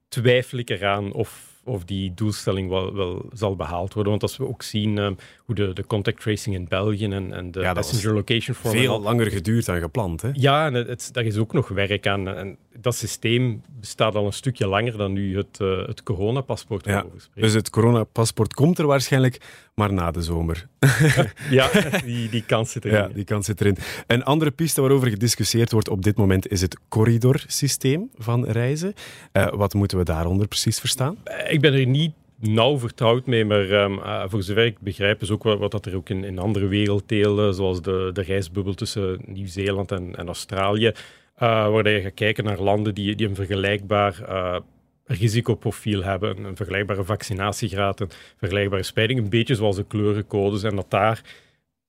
twijfel 0.08 0.58
ik 0.58 0.70
eraan 0.70 1.12
of, 1.12 1.60
of 1.64 1.84
die 1.84 2.14
doelstelling 2.14 2.68
wel, 2.68 2.94
wel 2.94 3.28
zal 3.32 3.56
behaald 3.56 3.94
worden. 3.94 4.10
Want 4.10 4.22
als 4.22 4.36
we 4.36 4.46
ook 4.46 4.62
zien 4.62 4.98
um, 4.98 5.16
hoe 5.38 5.54
de, 5.54 5.72
de 5.72 5.86
contact 5.86 6.20
tracing 6.20 6.54
in 6.54 6.68
België 6.68 7.04
en, 7.04 7.32
en 7.32 7.50
de 7.50 7.60
Ja, 7.60 7.72
passenger 7.72 8.14
location 8.14 8.56
form... 8.56 8.74
Veel 8.74 9.00
langer 9.00 9.30
geduurd 9.30 9.66
dan 9.66 9.80
gepland, 9.80 10.22
hè? 10.22 10.30
Ja, 10.32 10.66
en 10.66 10.74
het, 10.74 10.86
het, 10.88 11.08
daar 11.12 11.24
is 11.24 11.36
ook 11.36 11.52
nog 11.52 11.68
werk 11.68 12.06
aan. 12.06 12.28
En 12.28 12.58
dat 12.80 12.94
systeem 12.94 13.62
bestaat 13.80 14.14
al 14.14 14.26
een 14.26 14.32
stukje 14.32 14.66
langer 14.66 14.96
dan 14.96 15.12
nu 15.12 15.36
het, 15.36 15.58
uh, 15.62 15.86
het 15.86 16.02
coronapaspoort 16.02 16.84
Ja, 16.84 17.04
dus 17.34 17.52
het 17.52 17.70
coronapaspoort 17.70 18.54
komt 18.54 18.78
er 18.78 18.86
waarschijnlijk, 18.86 19.40
maar 19.74 19.92
na 19.92 20.10
de 20.10 20.22
zomer. 20.22 20.68
ja, 21.50 21.70
die, 22.04 22.28
die 22.28 22.44
kans 22.44 22.72
zit 22.72 22.84
erin. 22.84 22.98
Ja, 22.98 23.08
die 23.08 23.24
kans 23.24 23.46
zit 23.46 23.60
erin. 23.60 23.76
Een 24.06 24.24
andere 24.24 24.50
piste 24.50 24.80
waarover 24.80 25.08
gediscussieerd 25.08 25.72
wordt 25.72 25.88
op 25.88 26.02
dit 26.02 26.16
moment 26.16 26.48
is 26.48 26.60
het 26.60 26.78
corridorsysteem 26.88 28.10
van 28.16 28.44
reizen. 28.44 28.94
Uh, 29.32 29.48
wat 29.52 29.74
moeten 29.74 29.98
we 29.98 30.04
daaronder 30.04 30.48
precies 30.48 30.80
verstaan? 30.80 31.16
Ik 31.48 31.60
ben 31.60 31.72
er 31.72 31.86
niet 31.86 32.12
nauw 32.38 32.78
vertrouwd 32.78 33.26
mee, 33.26 33.44
maar 33.44 33.70
um, 33.70 33.98
uh, 33.98 34.24
voor 34.26 34.42
zover 34.42 34.64
ik 34.64 34.80
begrijp 34.80 35.22
is 35.22 35.30
ook 35.30 35.42
wat, 35.42 35.58
wat 35.58 35.70
dat 35.70 35.86
er 35.86 35.96
ook 35.96 36.08
in, 36.08 36.24
in 36.24 36.38
andere 36.38 36.66
werelddelen, 36.66 37.54
zoals 37.54 37.82
de, 37.82 38.10
de 38.12 38.22
reisbubbel 38.22 38.74
tussen 38.74 39.20
Nieuw-Zeeland 39.26 39.92
en, 39.92 40.16
en 40.16 40.26
Australië, 40.26 40.92
waar 41.36 41.88
je 41.88 42.00
gaat 42.00 42.14
kijken 42.14 42.44
naar 42.44 42.60
landen 42.60 42.94
die, 42.94 43.14
die 43.14 43.28
een 43.28 43.34
vergelijkbaar 43.34 44.20
uh, 44.28 44.58
risicoprofiel 45.04 46.02
hebben, 46.02 46.44
een 46.44 46.56
vergelijkbare 46.56 47.04
vaccinatiegraad, 47.04 48.00
een 48.00 48.10
vergelijkbare 48.36 48.82
spreiding, 48.82 49.20
een 49.20 49.28
beetje 49.28 49.54
zoals 49.54 49.76
de 49.76 49.86
kleurencodes, 49.86 50.62
en 50.62 50.76
dat 50.76 50.90
daar 50.90 51.22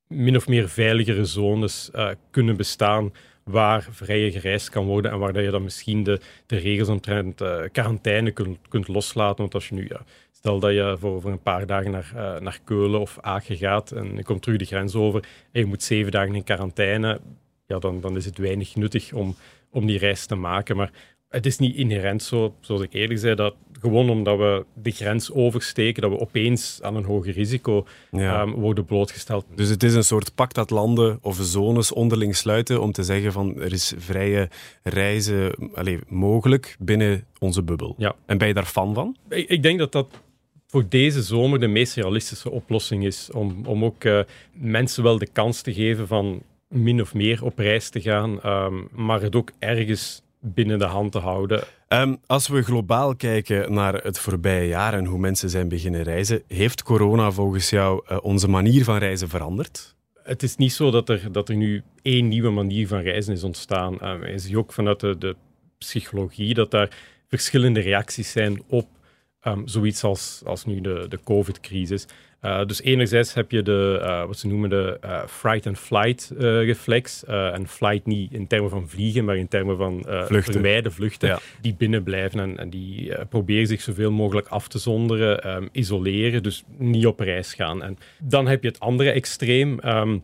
min 0.08 0.36
of 0.36 0.48
meer 0.48 0.70
veiligere 0.70 1.26
zones 1.26 1.90
uh, 1.96 2.10
kunnen 2.32 2.58
bestaan 2.58 3.14
waar 3.44 3.88
vrije 3.92 4.32
gereisd 4.32 4.70
kan 4.70 4.86
worden 4.86 5.12
en 5.12 5.20
waar 5.20 5.42
je 5.42 5.52
dan 5.52 5.64
misschien 5.64 6.04
de, 6.04 6.20
de 6.46 6.58
regels 6.58 6.88
omtrent 6.88 7.42
uh, 7.42 7.62
quarantaine 7.72 8.32
kunt, 8.32 8.58
kunt 8.70 8.88
loslaten. 8.88 9.38
Want 9.38 9.54
als 9.54 9.68
je 9.68 9.76
nu, 9.76 9.86
ja, 9.90 10.02
stel 10.32 10.60
dat 10.60 10.74
je 10.74 10.96
voor, 11.00 11.22
voor 11.22 11.32
een 11.32 11.42
paar 11.42 11.66
dagen 11.66 11.92
naar, 11.92 12.12
uh, 12.16 12.40
naar 12.40 12.60
Keulen 12.64 13.00
of 13.00 13.18
Aken 13.22 13.58
gaat 13.58 13.92
en 13.92 14.16
je 14.16 14.24
komt 14.24 14.42
terug 14.42 14.58
de 14.58 14.66
grens 14.66 14.96
over 14.96 15.24
en 15.52 15.60
je 15.62 15.66
moet 15.66 15.84
zeven 15.84 16.12
dagen 16.12 16.36
in 16.36 16.44
quarantaine, 16.44 17.20
ja, 17.68 17.80
dan, 17.80 18.02
dan 18.02 18.16
is 18.16 18.26
het 18.26 18.38
weinig 18.38 18.76
nuttig 18.76 19.14
om, 19.14 19.36
om 19.72 19.86
die 19.86 19.98
reis 19.98 20.26
te 20.26 20.36
maken. 20.36 20.76
Maar 20.76 20.92
het 21.30 21.46
is 21.46 21.58
niet 21.58 21.76
inherent 21.76 22.24
zo, 22.24 22.54
zoals 22.60 22.82
ik 22.82 22.94
eerder 22.94 23.18
zei, 23.18 23.36
dat 23.36 23.56
gewoon 23.80 24.10
omdat 24.10 24.38
we 24.38 24.66
de 24.74 24.92
grens 24.92 25.32
oversteken, 25.32 26.02
dat 26.02 26.12
we 26.12 26.20
opeens 26.20 26.80
aan 26.82 26.96
een 26.96 27.04
hoger 27.04 27.34
risico 27.34 27.86
ja. 28.12 28.42
um, 28.42 28.54
worden 28.54 28.86
blootgesteld. 28.86 29.46
Dus 29.56 29.70
het 29.70 29.84
is 29.84 29.94
een 29.94 30.04
soort 30.04 30.36
pact 30.36 30.56
dat 30.56 30.70
landen 30.70 31.20
of 31.22 31.38
zones 31.42 31.92
onderling 31.92 32.36
sluiten 32.36 32.82
om 32.82 32.92
te 32.92 33.04
zeggen 33.04 33.32
van 33.32 33.62
er 33.62 33.74
is 33.74 33.94
vrije 33.98 34.50
reizen 34.84 35.72
allez, 35.74 36.00
mogelijk 36.08 36.76
binnen 36.80 37.26
onze 37.40 37.64
bubbel. 37.64 37.96
Ja. 37.98 38.16
En 38.26 38.38
ben 38.38 38.48
je 38.48 38.54
daar 38.54 38.66
fan 38.66 38.94
van? 38.94 39.16
Ik, 39.30 39.50
ik 39.50 39.64
denk 39.64 39.80
dat 39.80 39.92
dat 39.92 40.08
voor 40.68 40.86
deze 40.90 41.22
zomer 41.22 41.60
de 41.60 41.68
meest 41.68 41.96
realistische 41.96 42.52
oplossing 42.52 43.06
is. 43.06 43.30
Om, 43.32 43.66
om 43.66 43.86
ook 43.86 44.04
uh, 44.04 44.20
mensen 44.52 45.04
wel 45.04 45.18
de 45.18 45.28
kans 45.28 45.62
te 45.62 45.74
geven 45.74 46.08
van 46.08 46.42
min 46.68 47.02
of 47.02 47.14
meer 47.14 47.44
op 47.44 47.58
reis 47.58 47.90
te 47.90 48.02
gaan, 48.02 48.40
um, 48.46 48.88
maar 48.92 49.22
het 49.22 49.36
ook 49.36 49.52
ergens 49.60 50.22
binnen 50.40 50.80
de 50.80 50.86
hand 50.86 51.12
te 51.12 51.20
houden. 51.20 51.64
Um, 51.90 52.18
als 52.26 52.48
we 52.48 52.62
globaal 52.62 53.16
kijken 53.16 53.74
naar 53.74 53.94
het 53.94 54.20
voorbije 54.20 54.68
jaar 54.68 54.94
en 54.94 55.06
hoe 55.06 55.20
mensen 55.20 55.50
zijn 55.50 55.70
beginnen 55.70 56.04
reizen, 56.04 56.44
heeft 56.48 56.84
corona 56.84 57.32
volgens 57.32 57.70
jou 57.70 58.04
uh, 58.12 58.18
onze 58.22 58.48
manier 58.48 58.84
van 58.84 58.98
reizen 58.98 59.30
veranderd? 59.30 59.96
het 60.28 60.44
is 60.44 60.56
niet 60.56 60.74
zo 60.74 60.92
dat 60.92 61.10
er, 61.10 61.32
dat 61.32 61.50
er 61.50 61.56
nu 61.56 61.84
één 62.02 62.28
nieuwe 62.28 62.50
manier 62.50 62.88
van 62.88 63.00
reizen 63.00 63.34
is 63.34 63.44
ontstaan. 63.44 64.08
Um, 64.08 64.26
je 64.26 64.38
ziet 64.38 64.56
ook 64.56 64.74
vanuit 64.74 65.00
de, 65.00 65.18
de 65.18 65.36
psychologie 65.78 66.54
dat 66.54 66.72
daar 66.72 66.90
verschillende 67.28 67.80
reacties 67.80 68.32
zijn 68.32 68.64
op 68.68 68.88
um, 69.44 69.68
zoiets 69.68 70.04
als, 70.04 70.42
als 70.46 70.66
nu 70.66 70.82
de, 70.82 71.06
de 71.10 71.20
COVID-crisis. 71.24 72.08
Uh, 72.42 72.66
dus 72.66 72.82
enerzijds 72.82 73.34
heb 73.34 73.52
je 73.52 73.62
de, 73.62 74.00
uh, 74.02 74.26
wat 74.26 74.38
ze 74.38 74.48
noemen 74.48 74.70
de 74.70 75.00
uh, 75.06 75.26
fright 75.28 75.68
and 75.68 75.80
flight 75.80 76.32
reflex. 76.38 77.24
en 77.26 77.68
flight 77.68 78.06
niet 78.06 78.34
in 78.34 78.48
termen 78.48 78.70
van 78.70 78.90
vliegen, 78.90 79.26
maar 79.26 79.38
in 79.38 79.48
termen 79.48 79.78
van 79.78 80.06
vluchten. 80.26 80.54
vermijden, 80.54 80.92
vluchten. 80.92 81.28
Ja. 81.28 81.40
Die 81.62 81.76
binnenblijven 81.76 82.40
en, 82.40 82.58
en 82.58 82.70
die 82.70 83.26
proberen 83.30 83.68
zich 83.68 83.82
zoveel 83.82 84.12
mogelijk 84.12 84.48
af 84.48 84.68
te 84.68 84.80
zonderen, 84.80 85.56
um, 85.56 85.70
isoleren, 85.72 86.44
dus 86.44 86.64
niet 86.78 87.06
op 87.06 87.20
reis 87.20 87.54
gaan. 87.54 87.84
En 87.84 87.98
dan 88.20 88.48
heb 88.48 88.62
je 88.62 88.68
het 88.68 88.80
andere 88.80 89.12
extreem. 89.12 89.80
Um, 89.86 90.24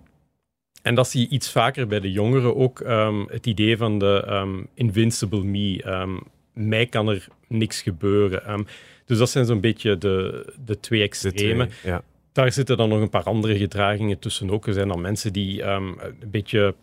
en 0.82 0.96
dat 0.96 1.10
zie 1.10 1.22
je 1.22 1.30
iets 1.30 1.52
vaker 1.52 1.88
bij 1.88 2.00
de 2.00 2.12
jongeren 2.12 2.56
ook. 2.56 2.84
Het 3.28 3.46
idee 3.46 3.78
van 3.78 4.00
de 4.00 4.66
invincible 4.74 5.44
me. 5.44 6.22
Mij 6.54 6.86
kan 6.86 7.10
er 7.10 7.28
niks 7.48 7.82
gebeuren. 7.82 8.66
Dus 9.06 9.18
dat 9.18 9.30
zijn 9.30 9.46
zo'n 9.46 9.62
beetje 9.62 9.98
de, 9.98 10.46
de 10.66 10.80
twee 10.80 11.02
extremen. 11.02 11.68
De 11.68 11.74
twee, 11.74 11.92
ja. 11.92 12.04
Daar 12.32 12.52
zitten 12.52 12.78
dan 12.78 12.90
nog 12.90 13.02
een 13.02 13.10
paar 13.10 13.24
andere 13.24 13.58
gedragingen 13.58 14.20
tussen 14.20 14.50
ook. 14.50 14.68
Er 14.68 14.74
zijn 14.74 14.88
dan 14.88 15.02
mensen 15.02 15.34
die 15.34 15.64
een 15.64 15.98
beetje 16.26 16.76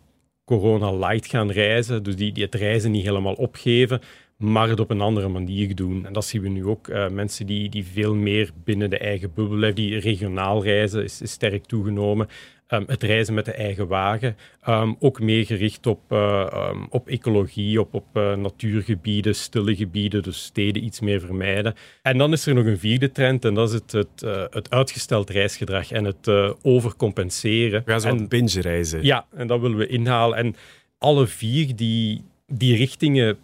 corona-light 0.45 1.27
gaan 1.27 1.51
reizen. 1.51 2.03
Dus 2.03 2.17
die, 2.17 2.33
die 2.33 2.45
het 2.45 2.55
reizen 2.55 2.91
niet 2.91 3.05
helemaal 3.05 3.35
opgeven, 3.35 4.01
maar 4.41 4.69
het 4.69 4.81
op 4.81 4.91
een 4.91 5.01
andere 5.01 5.29
manier 5.29 5.75
doen. 5.75 6.07
En 6.07 6.13
dat 6.13 6.25
zien 6.25 6.43
we 6.43 6.49
nu 6.49 6.67
ook. 6.67 6.89
Uh, 6.89 7.09
mensen 7.09 7.47
die, 7.47 7.69
die 7.69 7.85
veel 7.85 8.15
meer 8.15 8.51
binnen 8.65 8.91
de 8.91 8.99
eigen 8.99 9.33
bubbel 9.35 9.57
blijven, 9.57 9.83
die 9.83 9.99
regionaal 9.99 10.65
reizen, 10.65 11.05
is, 11.05 11.21
is 11.21 11.31
sterk 11.31 11.65
toegenomen. 11.65 12.29
Um, 12.69 12.85
het 12.87 13.03
reizen 13.03 13.35
met 13.35 13.45
de 13.45 13.53
eigen 13.53 13.87
wagen. 13.87 14.37
Um, 14.69 14.97
ook 14.99 15.21
meer 15.21 15.47
gericht 15.47 15.87
op, 15.87 16.01
uh, 16.09 16.69
um, 16.73 16.87
op 16.91 17.09
ecologie, 17.09 17.81
op, 17.81 17.95
op 17.95 18.07
uh, 18.15 18.37
natuurgebieden, 18.37 19.35
stille 19.35 19.77
gebieden, 19.77 20.23
dus 20.23 20.43
steden 20.43 20.85
iets 20.85 21.01
meer 21.01 21.21
vermijden. 21.21 21.75
En 22.03 22.19
dan 22.19 22.33
is 22.33 22.47
er 22.47 22.55
nog 22.55 22.65
een 22.65 22.79
vierde 22.79 23.13
trend 23.13 23.45
en 23.45 23.55
dat 23.55 23.69
is 23.69 23.75
het, 23.75 23.93
het, 23.93 24.23
uh, 24.25 24.45
het 24.51 24.71
uitgesteld 24.71 25.31
reisgedrag 25.31 25.91
en 25.91 26.05
het 26.05 26.29
overcompenseren. 26.63 27.83
We 27.85 27.91
gaan 27.91 28.01
zo 28.01 28.09
en, 28.09 28.29
binge 28.29 28.61
reizen. 28.61 29.05
Ja, 29.05 29.27
en 29.35 29.47
dat 29.47 29.61
willen 29.61 29.77
we 29.77 29.87
inhalen. 29.87 30.39
En 30.39 30.55
alle 30.99 31.27
vier 31.27 31.77
die, 31.77 32.25
die 32.47 32.77
richtingen 32.77 33.39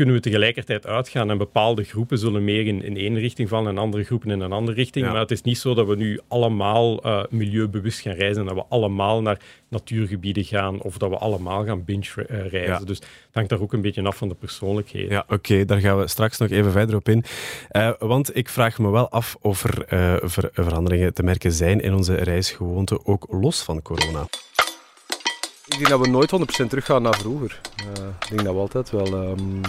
kunnen 0.00 0.18
we 0.18 0.28
tegelijkertijd 0.28 0.86
uitgaan 0.86 1.30
en 1.30 1.38
bepaalde 1.38 1.84
groepen 1.84 2.18
zullen 2.18 2.44
meer 2.44 2.66
in, 2.66 2.82
in 2.82 2.96
één 2.96 3.18
richting 3.18 3.48
vallen 3.48 3.70
en 3.70 3.78
andere 3.78 4.04
groepen 4.04 4.30
in 4.30 4.40
een 4.40 4.52
andere 4.52 4.76
richting. 4.76 5.04
Ja. 5.04 5.10
Maar 5.12 5.20
het 5.20 5.30
is 5.30 5.42
niet 5.42 5.58
zo 5.58 5.74
dat 5.74 5.86
we 5.86 5.96
nu 5.96 6.20
allemaal 6.28 7.06
uh, 7.06 7.22
milieubewust 7.30 8.00
gaan 8.00 8.14
reizen 8.14 8.42
en 8.42 8.54
dat 8.54 8.56
we 8.56 8.74
allemaal 8.74 9.22
naar 9.22 9.40
natuurgebieden 9.68 10.44
gaan 10.44 10.82
of 10.82 10.98
dat 10.98 11.10
we 11.10 11.16
allemaal 11.16 11.64
gaan 11.64 11.84
binge 11.84 12.06
uh, 12.16 12.46
reizen. 12.46 12.78
Ja. 12.78 12.84
Dus 12.84 12.98
het 12.98 13.08
hangt 13.32 13.50
daar 13.50 13.60
ook 13.60 13.72
een 13.72 13.80
beetje 13.80 14.02
af 14.02 14.16
van 14.16 14.28
de 14.28 14.34
persoonlijkheden. 14.34 15.10
Ja, 15.10 15.20
oké, 15.20 15.34
okay, 15.34 15.64
daar 15.64 15.80
gaan 15.80 15.98
we 15.98 16.08
straks 16.08 16.38
nog 16.38 16.50
even 16.50 16.72
verder 16.72 16.96
op 16.96 17.08
in. 17.08 17.24
Uh, 17.72 17.92
want 17.98 18.36
ik 18.36 18.48
vraag 18.48 18.78
me 18.78 18.90
wel 18.90 19.08
af 19.10 19.36
of 19.40 19.64
er 19.64 19.84
ver 20.28 20.50
veranderingen 20.52 21.14
te 21.14 21.22
merken 21.22 21.52
zijn 21.52 21.80
in 21.80 21.94
onze 21.94 22.14
reisgewoonten, 22.14 23.06
ook 23.06 23.26
los 23.30 23.62
van 23.62 23.82
corona. 23.82 24.26
Ik 25.70 25.78
denk 25.78 25.88
dat 25.88 26.00
we 26.00 26.08
nooit 26.08 26.64
100% 26.64 26.66
teruggaan 26.68 27.02
naar 27.02 27.18
vroeger. 27.18 27.60
Uh, 27.76 28.04
ik 28.20 28.28
denk 28.28 28.44
dat 28.44 28.54
we 28.54 28.60
altijd 28.60 28.90
wel 28.90 29.12
um, 29.12 29.60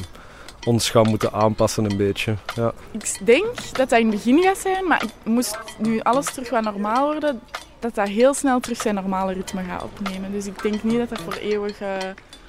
ons 0.65 0.89
gaan 0.89 1.09
moeten 1.09 1.33
aanpassen 1.33 1.91
een 1.91 1.97
beetje. 1.97 2.35
Ja. 2.55 2.73
Ik 2.91 3.17
denk 3.23 3.55
dat 3.55 3.89
dat 3.89 3.99
in 3.99 4.07
het 4.07 4.15
begin 4.15 4.41
gaat 4.41 4.57
zijn, 4.57 4.87
maar 4.87 5.03
moest 5.23 5.57
nu 5.77 5.99
alles 5.99 6.25
terug 6.25 6.49
wat 6.49 6.63
normaal 6.63 7.11
worden, 7.11 7.41
dat 7.79 7.95
dat 7.95 8.07
heel 8.07 8.33
snel 8.33 8.59
terug 8.59 8.81
zijn 8.81 8.95
normale 8.95 9.33
ritme 9.33 9.63
gaat 9.63 9.83
opnemen. 9.83 10.31
Dus 10.31 10.45
ik 10.45 10.61
denk 10.61 10.83
niet 10.83 10.97
dat 10.97 11.11
er 11.11 11.23
voor 11.23 11.33
eeuwig 11.33 11.81
uh, 11.81 11.97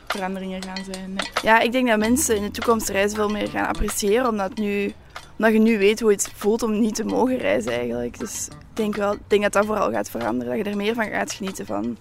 veranderingen 0.07 0.63
gaan 0.63 0.85
zijn. 0.93 1.15
Nee. 1.15 1.31
Ja, 1.43 1.61
ik 1.61 1.73
denk 1.73 1.89
dat 1.89 1.99
mensen 1.99 2.37
in 2.37 2.43
de 2.43 2.51
toekomst 2.51 2.89
reizen 2.89 3.17
veel 3.17 3.29
meer 3.29 3.49
gaan 3.49 3.67
appreciëren, 3.67 4.29
omdat, 4.29 4.55
nu, 4.55 4.93
omdat 5.37 5.53
je 5.53 5.59
nu 5.59 5.79
weet 5.79 6.01
hoe 6.01 6.11
het 6.11 6.33
voelt 6.35 6.63
om 6.63 6.81
niet 6.81 6.95
te 6.95 7.05
mogen 7.05 7.39
reizen 7.39 7.73
eigenlijk. 7.73 8.19
Dus 8.19 8.49
ik 8.51 8.77
denk, 8.77 8.97
wel, 8.97 9.13
ik 9.13 9.21
denk 9.27 9.43
dat 9.43 9.53
dat 9.53 9.67
vooral 9.67 9.91
gaat 9.91 10.11
veranderen, 10.11 10.57
dat 10.57 10.65
je 10.65 10.71
er 10.71 10.77
meer 10.77 10.95
van 10.95 11.11
gaat 11.11 11.33
genieten 11.33 11.67
van 11.67 11.97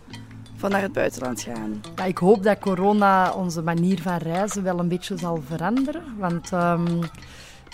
van 0.61 0.71
naar 0.71 0.81
het 0.81 0.93
buitenland 0.93 1.41
gaan. 1.41 1.81
Ja, 1.95 2.03
ik 2.05 2.17
hoop 2.17 2.43
dat 2.43 2.59
corona 2.59 3.31
onze 3.31 3.61
manier 3.61 4.01
van 4.01 4.17
reizen 4.17 4.63
wel 4.63 4.79
een 4.79 4.87
beetje 4.87 5.17
zal 5.17 5.41
veranderen. 5.47 6.03
Want 6.17 6.51
um, 6.51 6.99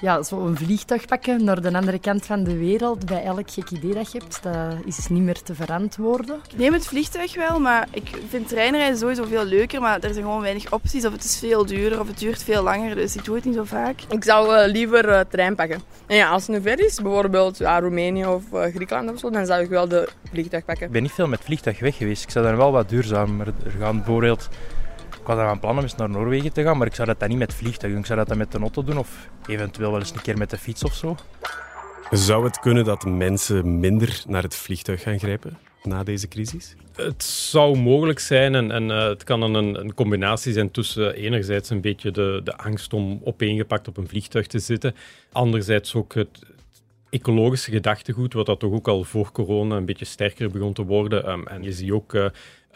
ja, 0.01 0.23
zo'n 0.23 0.57
vliegtuig 0.57 1.05
pakken 1.05 1.43
naar 1.43 1.61
de 1.61 1.73
andere 1.73 1.99
kant 1.99 2.25
van 2.25 2.43
de 2.43 2.57
wereld, 2.57 3.05
bij 3.05 3.23
elk 3.23 3.51
gek 3.51 3.69
idee 3.69 3.93
dat 3.93 4.11
je 4.11 4.19
hebt, 4.19 4.43
dat 4.43 4.85
is 4.85 5.07
niet 5.07 5.23
meer 5.23 5.41
te 5.41 5.55
verantwoorden. 5.55 6.39
Ik 6.51 6.57
neem 6.57 6.73
het 6.73 6.87
vliegtuig 6.87 7.35
wel, 7.35 7.59
maar 7.59 7.87
ik 7.91 8.09
vind 8.29 8.47
treinreizen 8.47 8.97
sowieso 8.97 9.23
veel 9.25 9.45
leuker. 9.45 9.81
Maar 9.81 9.99
er 9.99 10.13
zijn 10.13 10.25
gewoon 10.25 10.41
weinig 10.41 10.71
opties. 10.71 11.05
Of 11.05 11.11
het 11.11 11.23
is 11.23 11.39
veel 11.39 11.65
duurder, 11.65 11.99
of 11.99 12.07
het 12.07 12.19
duurt 12.19 12.43
veel 12.43 12.63
langer. 12.63 12.95
Dus 12.95 13.15
ik 13.15 13.25
doe 13.25 13.35
het 13.35 13.45
niet 13.45 13.55
zo 13.55 13.63
vaak. 13.63 14.01
Ik 14.09 14.23
zou 14.23 14.55
uh, 14.55 14.71
liever 14.71 15.09
uh, 15.09 15.19
trein 15.29 15.55
pakken. 15.55 15.81
En 16.05 16.15
ja, 16.15 16.29
als 16.29 16.47
het 16.47 16.55
nu 16.55 16.61
ver 16.61 16.79
is, 16.79 17.01
bijvoorbeeld 17.01 17.57
ja, 17.57 17.79
Roemenië 17.79 18.25
of 18.25 18.43
uh, 18.53 18.63
Griekenland 18.63 19.11
of 19.11 19.19
zo, 19.19 19.29
dan 19.29 19.45
zou 19.45 19.63
ik 19.63 19.69
wel 19.69 19.87
de 19.87 20.09
vliegtuig 20.31 20.65
pakken. 20.65 20.85
Ik 20.85 20.91
ben 20.91 21.01
niet 21.01 21.11
veel 21.11 21.27
met 21.27 21.39
vliegtuig 21.43 21.79
weg 21.79 21.97
geweest. 21.97 22.23
Ik 22.23 22.29
zou 22.29 22.45
dan 22.45 22.57
wel 22.57 22.71
wat 22.71 22.89
duurzamer 22.89 23.53
gaan. 23.79 23.95
Bijvoorbeeld 23.95 24.49
was 25.27 25.37
aan 25.37 25.59
plan 25.59 25.77
om 25.77 25.83
eens 25.83 25.95
naar 25.95 26.09
Noorwegen 26.09 26.53
te 26.53 26.63
gaan, 26.63 26.77
maar 26.77 26.87
ik 26.87 26.95
zou 26.95 27.07
dat 27.07 27.19
dan 27.19 27.29
niet 27.29 27.37
met 27.37 27.53
vliegtuig 27.53 27.91
doen. 27.91 28.01
Ik 28.01 28.07
zou 28.07 28.19
dat 28.19 28.27
dan 28.27 28.37
met 28.37 28.51
de 28.51 28.59
auto 28.59 28.83
doen 28.83 28.97
of 28.97 29.29
eventueel 29.47 29.91
wel 29.91 29.99
eens 29.99 30.11
een 30.11 30.21
keer 30.21 30.37
met 30.37 30.49
de 30.49 30.57
fiets 30.57 30.83
of 30.83 30.93
zo. 30.93 31.15
Zou 32.11 32.43
het 32.43 32.59
kunnen 32.59 32.85
dat 32.85 33.05
mensen 33.05 33.79
minder 33.79 34.23
naar 34.27 34.43
het 34.43 34.55
vliegtuig 34.55 35.01
gaan 35.01 35.19
grijpen 35.19 35.57
na 35.83 36.03
deze 36.03 36.27
crisis? 36.27 36.75
Het 36.95 37.23
zou 37.23 37.77
mogelijk 37.77 38.19
zijn 38.19 38.55
en, 38.55 38.71
en 38.71 38.83
uh, 38.83 39.03
het 39.03 39.23
kan 39.23 39.39
dan 39.39 39.53
een, 39.53 39.79
een, 39.79 39.93
combinatie 39.93 40.53
zijn 40.53 40.71
tussen 40.71 41.13
enerzijds 41.13 41.69
een 41.69 41.81
beetje 41.81 42.11
de, 42.11 42.41
de 42.43 42.57
angst 42.57 42.93
om 42.93 43.21
opeengepakt 43.23 43.87
op 43.87 43.97
een 43.97 44.07
vliegtuig 44.07 44.47
te 44.47 44.59
zitten, 44.59 44.95
anderzijds 45.31 45.95
ook 45.95 46.13
het, 46.13 46.39
ecologische 47.09 47.71
gedachtegoed, 47.71 48.33
wat 48.33 48.45
dat 48.45 48.59
toch 48.59 48.73
ook 48.73 48.87
al 48.87 49.03
voor 49.03 49.31
corona 49.31 49.75
een 49.75 49.85
beetje 49.85 50.05
sterker 50.05 50.51
begon 50.51 50.73
te 50.73 50.85
worden. 50.85 51.29
Um, 51.29 51.47
en 51.47 51.63
je 51.63 51.71
ziet 51.71 51.91
ook 51.91 52.13
uh, 52.13 52.25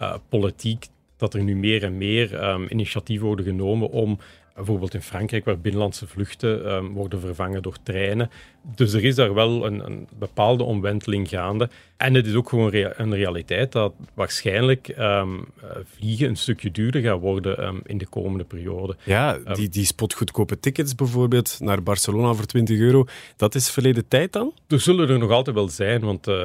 uh, 0.01 0.15
politiek 0.29 0.85
dat 1.21 1.33
er 1.33 1.43
nu 1.43 1.55
meer 1.55 1.83
en 1.83 1.97
meer 1.97 2.49
um, 2.49 2.65
initiatieven 2.69 3.27
worden 3.27 3.45
genomen 3.45 3.89
om 3.89 4.19
bijvoorbeeld 4.55 4.93
in 4.93 5.01
Frankrijk, 5.01 5.45
waar 5.45 5.59
binnenlandse 5.59 6.07
vluchten 6.07 6.73
um, 6.73 6.93
worden 6.93 7.19
vervangen 7.19 7.61
door 7.61 7.75
treinen. 7.83 8.29
Dus 8.75 8.93
er 8.93 9.03
is 9.03 9.15
daar 9.15 9.33
wel 9.33 9.65
een, 9.65 9.85
een, 9.85 10.07
bepaalde 10.19 10.63
omwenteling 10.63 11.29
gaande. 11.29 11.69
En 11.97 12.13
het 12.13 12.25
is 12.25 12.35
ook 12.35 12.49
gewoon 12.49 12.69
rea 12.69 12.93
een 12.97 13.15
realiteit 13.15 13.71
dat 13.71 13.93
waarschijnlijk 14.13 14.95
um, 14.99 15.45
vliegen 15.83 16.27
een 16.27 16.37
stukje 16.37 16.71
duurder 16.71 17.01
gaat 17.01 17.19
worden 17.19 17.81
in 17.85 17.97
de 17.97 18.07
komende 18.07 18.43
periode. 18.43 18.95
Ja, 19.03 19.37
die, 19.53 19.69
die 19.69 19.85
spotgoedkope 19.85 20.59
tickets 20.59 20.95
bijvoorbeeld 20.95 21.57
naar 21.59 21.83
Barcelona 21.83 22.33
voor 22.33 22.45
20 22.45 22.79
euro, 22.79 23.05
dat 23.35 23.55
is 23.55 23.69
verleden 23.69 24.07
tijd 24.07 24.33
dan? 24.33 24.53
Er 24.67 24.79
zullen 24.79 25.09
er 25.09 25.19
nog 25.19 25.31
altijd 25.31 25.55
wel 25.55 25.69
zijn, 25.69 26.01
want 26.01 26.27
uh, 26.27 26.43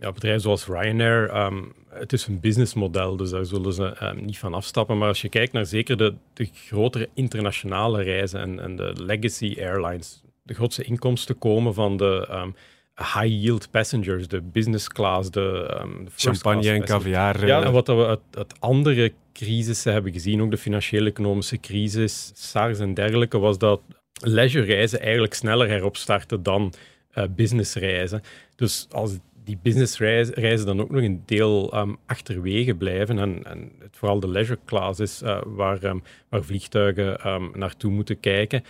ja, 0.00 0.12
bedrijven 0.12 0.40
zoals 0.40 0.66
Ryanair, 0.66 1.36
um, 1.36 1.72
het 1.88 2.12
is 2.12 2.26
een 2.26 2.40
businessmodel, 2.40 3.16
dus 3.16 3.30
daar 3.30 3.44
zullen 3.44 3.72
ze 3.72 3.96
um, 4.02 4.24
niet 4.24 4.38
van 4.38 4.54
afstappen. 4.54 4.98
Maar 4.98 5.08
als 5.08 5.22
je 5.22 5.28
kijkt 5.28 5.52
naar 5.52 5.66
zeker 5.66 5.96
de, 5.96 6.14
de 6.32 6.48
grotere 6.52 7.08
internationale 7.14 8.02
reizen 8.02 8.40
en, 8.40 8.60
en, 8.60 8.76
de 8.76 8.92
legacy 8.96 9.56
airlines, 9.58 10.22
de 10.42 10.54
grootste 10.54 10.84
inkomsten 10.84 11.38
komen 11.38 11.74
van 11.74 11.96
de 11.96 12.28
um, 12.30 12.54
high-yield 12.96 13.70
passengers, 13.70 14.28
de 14.28 14.40
business 14.40 14.88
class, 14.88 15.30
de, 15.30 15.80
de 16.04 16.10
champagne 16.16 16.70
en 16.70 16.84
caviar. 16.84 17.46
Ja, 17.46 17.62
en 17.62 17.72
wat 17.72 17.86
we 17.86 18.06
uit, 18.06 18.20
uit 18.30 18.60
andere 18.60 19.12
crisissen 19.32 19.92
hebben 19.92 20.12
gezien, 20.12 20.42
ook 20.42 20.50
de 20.50 20.58
financiële 20.58 21.08
economische 21.08 21.60
crisis, 21.60 22.30
SARS 22.34 22.78
en 22.78 22.94
dergelijke, 22.94 23.38
was 23.38 23.58
dat 23.58 23.80
leisure 24.20 24.64
reizen 24.64 25.00
eigenlijk 25.00 25.34
sneller 25.34 25.68
heropstarten 25.68 26.42
dan 26.42 26.72
uh, 27.14 27.24
business 27.36 27.74
reizen. 27.74 28.22
Dus 28.56 28.86
als 28.90 29.18
die 29.48 29.58
businessreizen 29.62 30.66
dan 30.66 30.80
ook 30.80 30.90
nog 30.90 31.02
een 31.02 31.22
deel 31.26 31.76
um, 31.76 31.96
achterwege 32.06 32.74
blijven. 32.74 33.18
En, 33.18 33.44
en 33.44 33.72
het 33.78 33.96
vooral 33.96 34.20
de 34.20 34.28
leisure 34.28 34.58
class 34.64 35.00
is 35.00 35.22
uh, 35.22 35.40
waar, 35.46 35.84
um, 35.84 36.02
waar 36.28 36.44
vliegtuigen 36.44 37.28
um, 37.28 37.50
naartoe 37.54 37.90
moeten 37.90 38.20
kijken. 38.20 38.64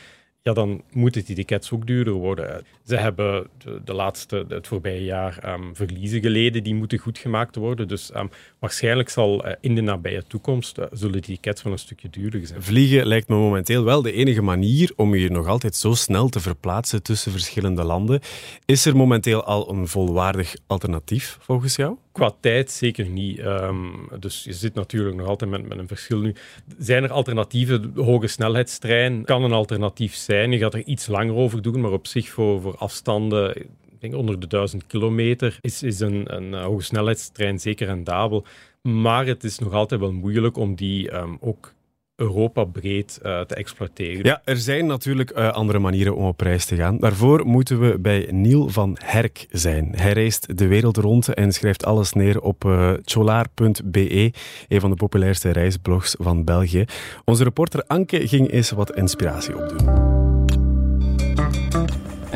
Ja, 0.49 0.55
dan 0.55 0.83
moeten 0.93 1.25
die 1.25 1.35
tickets 1.35 1.73
ook 1.73 1.87
duurder 1.87 2.12
worden. 2.12 2.64
Ze 2.85 2.97
hebben 2.97 3.47
de, 3.85 3.95
laatste, 3.95 4.45
het 4.49 4.67
voorbije 4.67 5.05
jaar 5.05 5.59
verliezen 5.73 6.21
geleden 6.21 6.62
die 6.62 6.75
moeten 6.75 6.99
goedgemaakt 6.99 7.57
worden. 7.57 7.88
Dus 7.88 8.11
waarschijnlijk 8.59 9.09
zal 9.09 9.47
uh, 9.47 9.52
in 9.61 9.75
de 9.75 9.81
nabije 9.81 10.25
toekomst 10.26 10.78
uh, 10.78 10.85
zullen 10.93 11.12
die 11.12 11.23
tickets 11.23 11.62
wel 11.62 11.73
een 11.73 11.78
stukje 11.78 12.11
duurder 12.11 12.47
zijn. 12.47 12.62
Vliegen 12.62 13.07
lijkt 13.07 13.28
me 13.28 13.37
momenteel 13.37 13.85
wel 13.85 14.02
de 14.02 14.12
enige 14.12 14.43
manier 14.43 14.93
om 14.97 15.14
je 15.14 15.31
nog 15.31 15.47
altijd 15.47 15.76
zo 15.76 15.93
snel 15.93 16.28
te 16.28 16.40
verplaatsen 16.40 17.02
tussen 17.02 17.33
verschillende 17.33 17.85
landen. 17.85 18.21
Is 18.64 18.87
er 18.87 18.97
momenteel 18.97 19.45
al 19.45 19.71
een 19.71 19.88
volwaardig 19.88 20.55
alternatief 20.67 21.38
volgens 21.40 21.76
jou? 21.76 21.97
Qua 22.19 22.35
tijd 22.41 22.71
zeker 22.71 23.09
niet. 23.09 23.39
Um, 23.39 24.09
dus 24.19 24.45
je 24.45 24.53
zit 24.53 24.75
natuurlijk 24.75 25.17
nog 25.17 25.27
altijd 25.27 25.51
met, 25.51 25.69
met 25.69 25.79
een 25.79 25.89
verschil 25.89 26.19
nu. 26.19 26.35
Zijn 26.79 27.05
er 27.05 27.13
alternatieven? 27.13 27.95
De 27.95 28.03
hoge 28.03 28.27
snelheidstrein 28.27 29.25
kan 29.25 29.43
een 29.43 29.53
alternatief 29.53 30.15
zijn. 30.15 30.53
Je 30.53 30.59
gaat 30.59 30.75
er 30.75 30.85
iets 30.85 31.07
langer 31.07 31.35
over 31.35 31.63
doen, 31.63 31.81
maar 31.81 31.93
op 31.93 32.07
zich 32.07 32.29
voor, 32.29 32.61
voor 32.61 32.77
afstanden 32.77 33.55
ik 34.01 34.11
denk 34.11 34.15
onder 34.15 34.41
de 34.41 34.47
1000 34.47 34.87
kilometer, 34.87 35.59
is, 35.61 35.83
is 35.83 36.01
een, 36.01 36.37
een 36.37 36.55
hoge 36.55 36.83
snelheidstrein 36.83 37.59
zeker 37.59 37.87
rendabel. 37.87 38.45
Maar 38.83 39.27
het 39.27 39.45
is 39.45 39.59
nog 39.59 39.73
altijd 39.73 40.01
wel 40.01 40.13
moeilijk 40.13 40.57
om 40.57 40.75
die 40.75 41.11
ehm, 41.11 41.35
ook 41.41 41.73
Europa 42.19 42.65
breed 42.65 43.21
uh, 43.23 43.41
te 43.41 43.55
exploiteren. 43.55 44.25
Ja, 44.25 44.41
er 44.45 44.57
zijn 44.57 44.87
natuurlijk 44.87 45.39
uh, 45.39 45.53
andere 45.53 45.79
manieren 45.79 46.17
om 46.17 46.25
op 46.25 46.41
reis 46.41 46.65
te 46.65 46.77
gaan. 46.77 46.99
Daarvoor 46.99 47.47
moeten 47.47 47.81
we 47.81 47.99
bij 47.99 48.29
Niel 48.31 48.69
van 48.69 48.97
Herk 49.05 49.47
zijn. 49.51 49.93
Hij 49.97 50.13
reist 50.13 50.59
de 50.59 50.67
wereld 50.67 50.97
rond 50.97 51.35
en 51.35 51.53
schrijft 51.53 51.85
alles 51.85 52.13
neer 52.13 52.41
op 52.41 52.65
uh, 52.65 52.93
cholaar.be, 53.05 54.33
een 54.69 54.81
van 54.81 54.91
de 54.91 54.97
populairste 54.97 55.51
reisblogs 55.51 56.15
van 56.19 56.45
België. 56.45 56.85
Onze 57.25 57.45
reporter 57.45 57.85
Anke 57.87 58.29
ging 58.29 58.51
eens 58.51 58.71
wat 58.71 58.97
inspiratie 58.97 59.57
opdoen. 59.57 60.18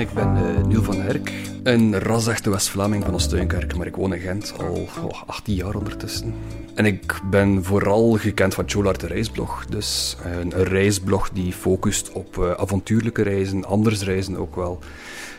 Ik 0.02 0.12
ben 0.12 0.36
uh, 0.36 0.64
Niel 0.64 0.82
van 0.82 1.00
Herk, 1.00 1.32
een 1.62 1.98
rasechte 1.98 2.50
West-Vlaming 2.50 3.04
van 3.04 3.14
Oostduinkerke, 3.14 3.76
maar 3.76 3.86
ik 3.86 3.96
woon 3.96 4.14
in 4.14 4.20
Gent 4.20 4.54
al 4.58 4.88
oh, 5.04 5.22
18 5.26 5.54
jaar 5.54 5.74
ondertussen. 5.74 6.34
En 6.74 6.84
ik 6.84 7.20
ben 7.30 7.64
vooral 7.64 8.12
gekend 8.12 8.54
van 8.54 8.68
Cholar 8.68 8.98
de 8.98 9.06
reisblog. 9.06 9.66
Dus 9.66 10.16
een, 10.24 10.58
een 10.58 10.64
reisblog 10.64 11.30
die 11.30 11.52
focust 11.52 12.12
op 12.12 12.36
uh, 12.36 12.50
avontuurlijke 12.50 13.22
reizen, 13.22 13.64
anders 13.64 14.02
reizen 14.02 14.36
ook 14.36 14.56
wel. 14.56 14.78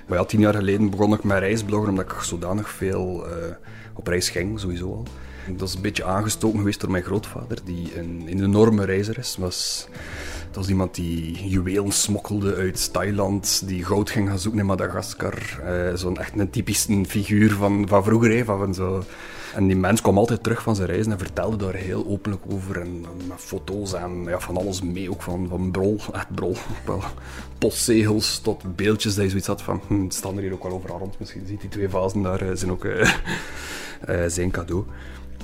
Maar 0.07 0.17
ja, 0.17 0.25
tien 0.25 0.39
jaar 0.39 0.53
geleden 0.53 0.89
begon 0.89 1.13
ik 1.13 1.23
met 1.23 1.39
reisbloggen 1.39 1.89
omdat 1.89 2.05
ik 2.05 2.21
zodanig 2.21 2.69
veel 2.69 3.25
op 3.93 4.07
reis 4.07 4.29
ging, 4.29 4.59
sowieso 4.59 4.93
al. 4.93 5.03
Dat 5.57 5.67
is 5.67 5.75
een 5.75 5.81
beetje 5.81 6.03
aangestoken 6.03 6.57
geweest 6.57 6.81
door 6.81 6.91
mijn 6.91 7.03
grootvader, 7.03 7.57
die 7.63 7.97
een, 7.97 8.23
een 8.29 8.43
enorme 8.43 8.85
reiziger 8.85 9.17
is. 9.17 9.37
Was, 9.39 9.87
dat 10.53 10.61
was 10.61 10.71
iemand 10.71 10.95
die 10.95 11.47
juwelen 11.49 11.91
smokkelde 11.91 12.55
uit 12.55 12.93
Thailand, 12.93 13.67
die 13.67 13.85
goud 13.85 14.09
ging 14.09 14.29
gaan 14.29 14.39
zoeken 14.39 14.59
in 14.59 14.65
Madagaskar. 14.65 15.59
Uh, 15.65 15.95
Zo'n 15.95 16.17
echt 16.17 16.39
een 16.39 16.49
typische 16.49 17.05
figuur 17.05 17.51
van, 17.51 17.87
van 17.87 18.03
vroeger. 18.03 18.37
Hè, 18.37 18.45
van 18.45 18.73
zo. 18.73 19.03
En 19.55 19.67
die 19.67 19.75
mens 19.75 20.01
kwam 20.01 20.17
altijd 20.17 20.43
terug 20.43 20.61
van 20.61 20.75
zijn 20.75 20.87
reizen 20.87 21.11
en 21.11 21.17
vertelde 21.17 21.57
daar 21.57 21.73
heel 21.73 22.05
openlijk 22.07 22.41
over. 22.49 22.81
En, 22.81 23.05
met 23.27 23.37
foto's 23.37 23.93
en 23.93 24.23
ja, 24.23 24.39
van 24.39 24.57
alles 24.57 24.81
mee, 24.81 25.11
ook 25.11 25.21
van, 25.21 25.47
van 25.49 25.71
brol, 25.71 25.99
echt 26.11 26.35
brol. 26.35 26.55
Postzegels 27.57 28.39
tot 28.39 28.75
beeldjes 28.75 29.15
dat 29.15 29.23
je 29.23 29.29
zoiets 29.29 29.47
had 29.47 29.61
van, 29.61 29.81
hm, 29.87 30.09
staan 30.09 30.35
er 30.35 30.41
hier 30.41 30.53
ook 30.53 30.63
wel 30.63 30.71
overal 30.71 30.99
rond. 30.99 31.19
Misschien 31.19 31.45
ziet 31.47 31.61
die 31.61 31.69
twee 31.69 31.89
vazen 31.89 32.21
daar, 32.21 32.43
uh, 32.43 32.49
zijn 32.53 32.71
ook 32.71 32.83
uh, 32.85 33.07
zijn 34.27 34.51
cadeau. 34.51 34.85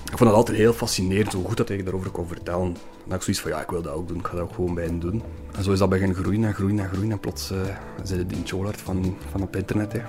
Ik 0.05 0.17
vond 0.17 0.29
het 0.29 0.39
altijd 0.39 0.57
heel 0.57 0.73
fascinerend 0.73 1.33
hoe 1.33 1.45
goed 1.45 1.57
dat 1.57 1.67
hij 1.67 1.83
daarover 1.83 2.11
kon 2.11 2.27
vertellen. 2.27 2.73
Dan 2.73 2.77
had 3.07 3.15
ik 3.15 3.21
zoiets 3.21 3.41
van, 3.41 3.51
ja, 3.51 3.61
ik 3.61 3.69
wil 3.69 3.81
dat 3.81 3.93
ook 3.93 4.07
doen. 4.07 4.17
Ik 4.17 4.27
ga 4.27 4.35
dat 4.35 4.43
ook 4.43 4.53
gewoon 4.53 4.73
bij 4.73 4.85
hem 4.85 4.99
doen. 4.99 5.23
En 5.55 5.63
zo 5.63 5.71
is 5.71 5.79
dat 5.79 5.89
beginnen 5.89 6.15
groeien 6.15 6.43
en 6.43 6.53
groeien 6.53 6.79
en 6.79 6.89
groeien. 6.89 7.11
En 7.11 7.19
plots 7.19 7.51
uh, 7.51 7.57
zit 8.03 8.17
het 8.17 8.31
in 8.31 8.41
Cholart 8.45 8.81
van, 8.81 9.17
van 9.31 9.41
op 9.41 9.55
internet. 9.55 9.93
Hè. 9.93 10.01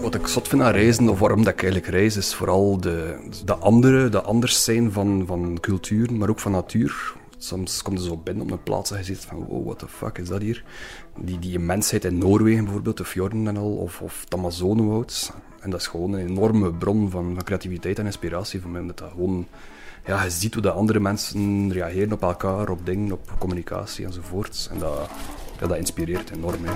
Wat 0.00 0.14
ik 0.14 0.26
zot 0.26 0.48
vind 0.48 0.62
aan 0.62 0.72
reizen, 0.72 1.08
of 1.08 1.18
waarom 1.18 1.44
dat 1.44 1.52
ik 1.52 1.62
eigenlijk 1.62 1.92
reis, 1.92 2.16
is 2.16 2.34
vooral 2.34 2.80
de, 2.80 3.16
de 3.44 3.54
andere, 3.54 4.08
de 4.08 4.22
anders 4.22 4.64
zijn 4.64 4.92
van, 4.92 5.24
van 5.26 5.58
cultuur, 5.60 6.12
maar 6.12 6.28
ook 6.28 6.40
van 6.40 6.52
natuur. 6.52 7.14
Soms 7.38 7.82
komt 7.82 7.98
je 7.98 8.06
zo 8.06 8.16
binnen 8.16 8.44
op 8.44 8.50
een 8.50 8.62
plaats 8.62 8.90
en 8.90 8.98
je 8.98 9.04
ziet 9.04 9.18
van, 9.18 9.44
wow, 9.44 9.64
what 9.64 9.78
the 9.78 9.88
fuck 9.88 10.18
is 10.18 10.28
dat 10.28 10.40
hier? 10.40 10.64
Die, 11.18 11.38
die 11.38 11.52
immensheid 11.52 12.04
in 12.04 12.18
Noorwegen 12.18 12.64
bijvoorbeeld, 12.64 12.96
de 12.96 13.04
fjorden 13.04 13.46
en 13.46 13.56
al, 13.56 13.76
of, 13.76 14.00
of 14.00 14.20
het 14.24 14.34
Amazonewoud. 14.34 15.32
En 15.66 15.72
dat 15.72 15.80
is 15.80 15.86
gewoon 15.86 16.12
een 16.12 16.26
enorme 16.26 16.72
bron 16.72 17.10
van, 17.10 17.34
van 17.34 17.44
creativiteit 17.44 17.98
en 17.98 18.06
inspiratie 18.06 18.60
voor 18.60 18.70
mij. 18.70 18.80
Omdat 18.80 18.98
dat 18.98 19.10
gewoon, 19.10 19.46
ja, 20.04 20.22
je 20.22 20.30
ziet 20.30 20.54
hoe 20.54 20.62
de 20.62 20.70
andere 20.70 21.00
mensen 21.00 21.72
reageren 21.72 22.12
op 22.12 22.22
elkaar, 22.22 22.68
op 22.68 22.86
dingen, 22.86 23.12
op 23.12 23.32
communicatie 23.38 24.04
enzovoort. 24.04 24.68
En 24.72 24.78
dat, 24.78 25.10
dat 25.58 25.76
inspireert 25.76 26.30
enorm. 26.30 26.64
Hè. 26.64 26.72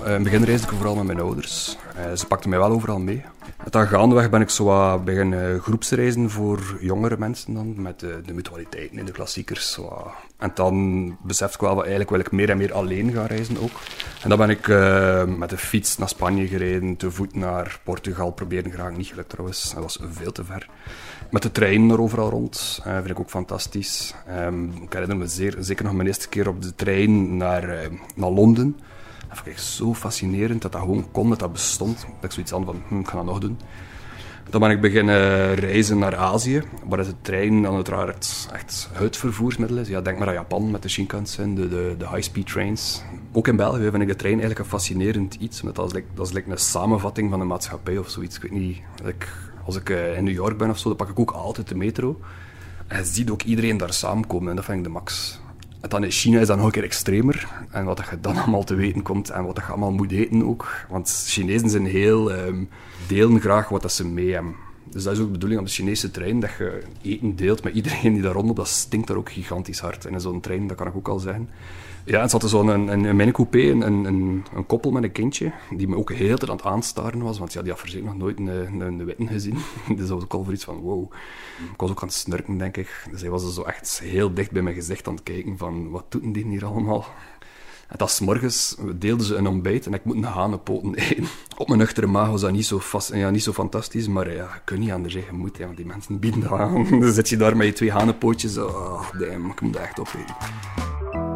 Uh, 0.00 0.06
in 0.06 0.12
het 0.12 0.22
begin 0.22 0.44
reisde 0.44 0.66
ik 0.66 0.72
vooral 0.72 0.94
met 0.94 1.06
mijn 1.06 1.20
ouders. 1.20 1.76
Uh, 1.96 2.16
ze 2.16 2.26
pakten 2.26 2.50
mij 2.50 2.58
wel 2.58 2.70
overal 2.70 2.98
mee. 2.98 3.24
Dan 3.70 3.86
gaandeweg 3.86 4.30
ben 4.30 4.40
ik 4.40 4.50
zo 4.50 4.64
wat 4.64 5.04
beginnen 5.04 5.60
groepsreizen 5.60 6.30
voor 6.30 6.78
jongere 6.80 7.16
mensen 7.18 7.54
dan, 7.54 7.82
met 7.82 8.00
de, 8.00 8.20
de 8.26 8.32
mutualiteiten 8.32 8.98
en 8.98 9.04
de 9.04 9.12
klassiekers. 9.12 9.72
Zo. 9.72 10.10
En 10.38 10.50
dan 10.54 11.16
besefte 11.22 11.54
ik 11.54 11.60
wel 11.60 11.70
dat 11.70 11.80
eigenlijk 11.80 12.10
wil 12.10 12.20
ik 12.20 12.32
meer 12.32 12.50
en 12.50 12.56
meer 12.56 12.72
alleen 12.72 13.12
gaan 13.12 13.26
reizen 13.26 13.56
ook. 13.60 13.70
En 14.22 14.28
dan 14.28 14.38
ben 14.38 14.50
ik 14.50 14.66
uh, 14.66 15.24
met 15.24 15.50
de 15.50 15.56
fiets 15.56 15.98
naar 15.98 16.08
Spanje 16.08 16.46
gereden, 16.46 16.96
te 16.96 17.10
voet 17.10 17.34
naar 17.34 17.80
Portugal, 17.84 18.32
proberen 18.32 18.72
graag 18.72 18.96
niet 18.96 19.06
gelukt 19.06 19.28
trouwens. 19.28 19.74
Dat 19.74 19.82
was 19.82 19.98
veel 20.10 20.32
te 20.32 20.44
ver. 20.44 20.68
Met 21.30 21.42
de 21.42 21.52
trein 21.52 21.90
er 21.90 22.00
overal 22.00 22.30
rond, 22.30 22.82
uh, 22.86 22.94
vind 22.94 23.10
ik 23.10 23.20
ook 23.20 23.30
fantastisch. 23.30 24.14
Um, 24.46 24.72
ik 24.82 24.92
herinner 24.92 25.16
me 25.16 25.26
zeer, 25.26 25.56
zeker 25.58 25.84
nog 25.84 25.94
mijn 25.94 26.06
eerste 26.06 26.28
keer 26.28 26.48
op 26.48 26.62
de 26.62 26.74
trein 26.74 27.36
naar, 27.36 27.64
uh, 27.64 27.98
naar 28.14 28.30
Londen. 28.30 28.78
Dat 29.30 29.38
vond 29.38 29.48
ik 29.48 29.58
zo 29.58 29.94
fascinerend 29.94 30.62
dat 30.62 30.72
dat 30.72 30.80
gewoon 30.80 31.10
kon, 31.10 31.28
dat 31.28 31.38
dat 31.38 31.52
bestond. 31.52 31.96
Dat 32.00 32.24
ik 32.24 32.30
zoiets 32.30 32.54
aan 32.54 32.64
van, 32.64 32.82
hm, 32.88 32.98
ik 32.98 33.08
ga 33.08 33.16
dat 33.16 33.24
nog 33.24 33.38
doen. 33.38 33.58
Dan 34.50 34.60
ben 34.60 34.70
ik 34.70 34.80
beginnen 34.80 35.54
reizen 35.54 35.98
naar 35.98 36.16
Azië, 36.16 36.62
waar 36.84 37.04
de 37.04 37.14
trein 37.20 37.62
dan 37.62 37.74
uiteraard 37.74 38.48
echt 38.52 38.88
het 38.92 39.16
vervoersmiddel 39.16 39.76
is. 39.78 39.88
Ja, 39.88 40.00
denk 40.00 40.18
maar 40.18 40.28
aan 40.28 40.34
Japan 40.34 40.70
met 40.70 40.82
de 40.82 40.88
Shinkansen, 40.88 41.54
de, 41.54 41.68
de, 41.68 41.94
de 41.98 42.08
high-speed 42.08 42.46
trains. 42.46 43.02
Ook 43.32 43.48
in 43.48 43.56
België 43.56 43.90
vind 43.90 44.02
ik 44.02 44.08
de 44.08 44.16
trein 44.16 44.40
eigenlijk 44.40 44.60
een 44.60 44.78
fascinerend 44.78 45.34
iets. 45.34 45.60
Want 45.60 45.76
dat 45.76 45.96
is, 45.96 46.02
dat 46.14 46.26
is 46.26 46.32
like 46.32 46.50
een 46.50 46.58
samenvatting 46.58 47.30
van 47.30 47.38
de 47.38 47.44
maatschappij 47.44 47.98
of 47.98 48.08
zoiets. 48.08 48.36
Ik 48.36 48.42
weet 48.42 48.50
niet, 48.50 48.78
als 49.64 49.76
ik 49.76 49.88
in 49.88 50.24
New 50.24 50.34
York 50.34 50.58
ben 50.58 50.70
of 50.70 50.78
zo, 50.78 50.88
dan 50.88 50.96
pak 50.96 51.08
ik 51.08 51.18
ook 51.18 51.30
altijd 51.30 51.68
de 51.68 51.76
metro. 51.76 52.20
En 52.86 52.98
je 52.98 53.04
ziet 53.04 53.30
ook 53.30 53.42
iedereen 53.42 53.76
daar 53.76 53.92
samenkomen 53.92 54.50
en 54.50 54.56
dat 54.56 54.64
vind 54.64 54.78
ik 54.78 54.84
de 54.84 54.90
max. 54.90 55.40
Dan 55.88 56.04
in 56.04 56.10
China 56.10 56.40
is 56.40 56.46
dat 56.46 56.56
nog 56.56 56.66
een 56.66 56.72
keer 56.72 56.82
extremer. 56.82 57.48
En 57.70 57.84
wat 57.84 58.02
je 58.10 58.20
dan 58.20 58.36
allemaal 58.36 58.64
te 58.64 58.74
weten 58.74 59.02
komt 59.02 59.30
en 59.30 59.44
wat 59.44 59.56
je 59.56 59.62
allemaal 59.62 59.92
moet 59.92 60.12
eten 60.12 60.46
ook. 60.46 60.86
Want 60.88 61.24
Chinezen 61.26 61.70
zijn 61.70 61.86
heel... 61.86 62.32
Um, 62.32 62.68
delen 63.10 63.40
graag 63.40 63.68
wat 63.68 63.82
dat 63.82 63.92
ze 63.92 64.06
mee 64.06 64.32
hebben. 64.32 64.54
Dus 64.90 65.02
dat 65.02 65.12
is 65.12 65.18
ook 65.18 65.26
de 65.26 65.32
bedoeling 65.32 65.60
op 65.60 65.66
de 65.66 65.72
Chinese 65.72 66.10
trein, 66.10 66.40
dat 66.40 66.50
je 66.58 66.82
eten 67.02 67.36
deelt 67.36 67.62
met 67.62 67.74
iedereen 67.74 68.12
die 68.12 68.22
daar 68.22 68.32
rondloopt. 68.32 68.58
Dat 68.58 68.68
stinkt 68.68 69.06
daar 69.06 69.16
ook 69.16 69.30
gigantisch 69.30 69.78
hard. 69.78 70.04
En 70.04 70.12
in 70.12 70.20
zo'n 70.20 70.40
trein, 70.40 70.66
dat 70.66 70.76
kan 70.76 70.86
ik 70.86 70.96
ook 70.96 71.08
al 71.08 71.18
zeggen. 71.18 71.48
Ja, 72.04 72.20
en 72.20 72.28
zat 72.28 72.50
zo'n 72.50 72.68
een, 72.68 72.88
een, 72.88 73.16
mijn 73.16 73.32
coupé 73.32 73.58
een, 73.58 73.80
een, 73.80 74.04
een, 74.54 74.66
koppel 74.66 74.90
met 74.90 75.02
een 75.02 75.12
kindje, 75.12 75.52
die 75.76 75.88
me 75.88 75.96
ook 75.96 76.12
heel 76.12 76.36
tijd 76.36 76.50
aan 76.50 76.56
het 76.56 76.66
aanstaren 76.66 77.22
was, 77.22 77.38
want 77.38 77.52
ja, 77.52 77.62
die 77.62 77.70
had 77.70 77.80
verzekerd 77.80 78.08
nog 78.08 78.16
nooit 78.16 78.38
een, 78.38 78.46
een, 78.46 78.80
een 78.80 79.04
witten 79.04 79.28
gezien. 79.28 79.58
dus 79.96 79.98
dat 79.98 80.08
was 80.08 80.22
ook 80.22 80.34
al 80.34 80.44
voor 80.44 80.52
iets 80.52 80.64
van, 80.64 80.76
wow. 80.76 81.12
Ik 81.72 81.80
was 81.80 81.90
ook 81.90 82.02
aan 82.02 82.08
het 82.08 82.16
snurken, 82.16 82.58
denk 82.58 82.76
ik. 82.76 83.06
Dus 83.10 83.20
hij 83.20 83.30
was 83.30 83.44
er 83.44 83.52
zo 83.52 83.62
echt 83.62 84.00
heel 84.04 84.34
dicht 84.34 84.50
bij 84.50 84.62
mijn 84.62 84.74
gezicht 84.74 85.08
aan 85.08 85.14
het 85.14 85.22
kijken 85.22 85.58
van, 85.58 85.90
wat 85.90 86.04
doet 86.08 86.34
die 86.34 86.46
hier 86.46 86.64
allemaal? 86.64 87.06
En 87.90 87.96
dat 87.96 88.10
s 88.10 88.20
morgens 88.20 88.76
deelden 88.94 89.26
ze 89.26 89.34
een 89.34 89.46
ontbijt 89.46 89.86
en 89.86 89.94
ik 89.94 90.04
moet 90.04 90.16
een 90.16 90.24
hanenpoten 90.24 90.94
eten. 91.08 91.28
Op 91.56 91.66
mijn 91.66 91.78
nuchtere 91.80 92.06
maag 92.06 92.28
was 92.28 92.40
dat 92.40 92.52
niet 92.52 92.66
zo, 92.66 92.78
vast, 92.78 93.14
ja, 93.14 93.30
niet 93.30 93.42
zo 93.42 93.52
fantastisch, 93.52 94.08
maar 94.08 94.34
ja, 94.34 94.42
je 94.54 94.60
kunt 94.64 94.80
niet 94.80 94.90
anders 94.90 95.14
zeggen, 95.14 95.36
moet, 95.36 95.56
ja, 95.56 95.64
want 95.64 95.76
die 95.76 95.86
mensen 95.86 96.18
bieden 96.18 96.40
dat 96.40 96.50
aan. 96.50 96.86
Dan 97.00 97.12
zit 97.12 97.28
je 97.28 97.36
daar 97.36 97.56
met 97.56 97.66
je 97.66 97.72
twee 97.72 97.90
hanenpootjes, 97.90 98.58
oh, 98.58 99.10
damn, 99.18 99.50
ik 99.50 99.60
moet 99.60 99.72
dat 99.72 99.82
echt 99.82 100.00
opeten. 100.00 101.29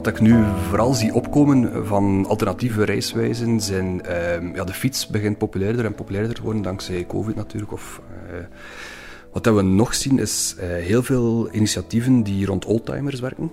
Wat 0.00 0.12
ik 0.12 0.20
nu 0.20 0.44
vooral 0.68 0.94
zie 0.94 1.14
opkomen 1.14 1.86
van 1.86 2.26
alternatieve 2.28 2.84
reiswijzen 2.84 3.60
zijn... 3.60 4.00
Uh, 4.06 4.54
ja, 4.54 4.64
de 4.64 4.72
fiets 4.72 5.06
begint 5.06 5.38
populairder 5.38 5.84
en 5.84 5.94
populairder 5.94 6.34
te 6.34 6.42
worden, 6.42 6.62
dankzij 6.62 7.06
covid 7.06 7.36
natuurlijk. 7.36 7.72
Of, 7.72 8.00
uh, 8.32 8.38
wat 9.32 9.46
we 9.46 9.62
nog 9.62 9.94
zien 9.94 10.18
is 10.18 10.54
uh, 10.58 10.62
heel 10.64 11.02
veel 11.02 11.48
initiatieven 11.52 12.22
die 12.22 12.46
rond 12.46 12.64
oldtimers 12.64 13.20
werken. 13.20 13.50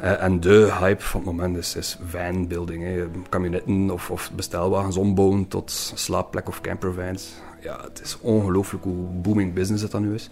Uh, 0.00 0.22
en 0.22 0.40
de 0.40 0.72
hype 0.80 1.02
van 1.02 1.20
het 1.20 1.30
moment 1.30 1.56
is, 1.56 1.76
is 1.76 1.98
vanbuilding. 2.04 2.84
Hè. 2.84 3.92
Of, 3.92 4.10
of 4.10 4.30
bestelwagens 4.34 4.96
ombouwen 4.96 5.48
tot 5.48 5.92
slaapplek 5.94 6.48
of 6.48 6.60
campervans. 6.60 7.32
Ja, 7.60 7.80
het 7.82 8.00
is 8.04 8.18
ongelooflijk 8.20 8.84
hoe 8.84 9.06
booming 9.22 9.54
business 9.54 9.82
het 9.82 9.92
dan 9.92 10.02
nu 10.02 10.14
is. 10.14 10.30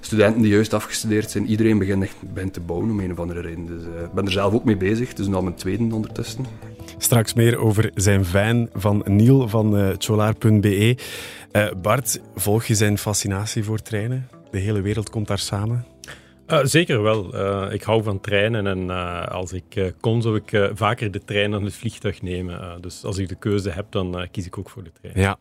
Studenten 0.00 0.42
die 0.42 0.52
juist 0.52 0.74
afgestudeerd 0.74 1.30
zijn, 1.30 1.46
iedereen 1.46 1.78
begint, 1.78 2.02
echt, 2.02 2.16
begint 2.34 2.52
te 2.52 2.60
bouwen 2.60 2.90
om 2.90 3.00
een 3.00 3.12
of 3.12 3.18
andere 3.18 3.40
reden. 3.40 3.66
Dus 3.66 3.82
uh, 3.82 4.02
ik 4.02 4.12
ben 4.12 4.24
er 4.24 4.32
zelf 4.32 4.54
ook 4.54 4.64
mee 4.64 4.76
bezig, 4.76 5.14
dus 5.14 5.26
nu 5.26 5.34
al 5.34 5.42
mijn 5.42 5.54
tweede 5.54 5.94
ondertussen. 5.94 6.44
Straks 6.98 7.34
meer 7.34 7.58
over 7.58 7.90
zijn 7.94 8.24
van 8.24 8.68
van 8.72 9.02
Niel 9.06 9.48
van 9.48 9.78
uh, 9.78 9.88
cholaar.be. 9.98 10.96
Bart, 11.82 12.20
volg 12.34 12.64
je 12.64 12.74
zijn 12.74 12.98
fascinatie 12.98 13.64
voor 13.64 13.78
treinen? 13.78 14.28
De 14.50 14.58
hele 14.58 14.80
wereld 14.80 15.10
komt 15.10 15.26
daar 15.26 15.38
samen. 15.38 15.84
Uh, 16.48 16.58
zeker 16.62 17.02
wel. 17.02 17.34
Uh, 17.34 17.72
ik 17.72 17.82
hou 17.82 18.02
van 18.02 18.20
treinen 18.20 18.66
en 18.66 18.84
uh, 18.84 19.26
als 19.26 19.52
ik 19.52 19.92
kon 20.00 20.22
zou 20.22 20.40
ik 20.44 20.70
vaker 20.74 21.10
de 21.10 21.24
trein 21.24 21.50
dan 21.50 21.64
het 21.64 21.74
vliegtuig 21.74 22.22
nemen. 22.22 22.80
dus 22.80 23.04
als 23.04 23.18
ik 23.18 23.28
de 23.28 23.34
keuze 23.34 23.70
heb, 23.70 23.86
dan 23.90 24.28
kies 24.30 24.46
ik 24.46 24.58
ook 24.58 24.70
voor 24.70 24.84
de 24.84 24.92
trein. 25.00 25.20
Ja. 25.20 25.38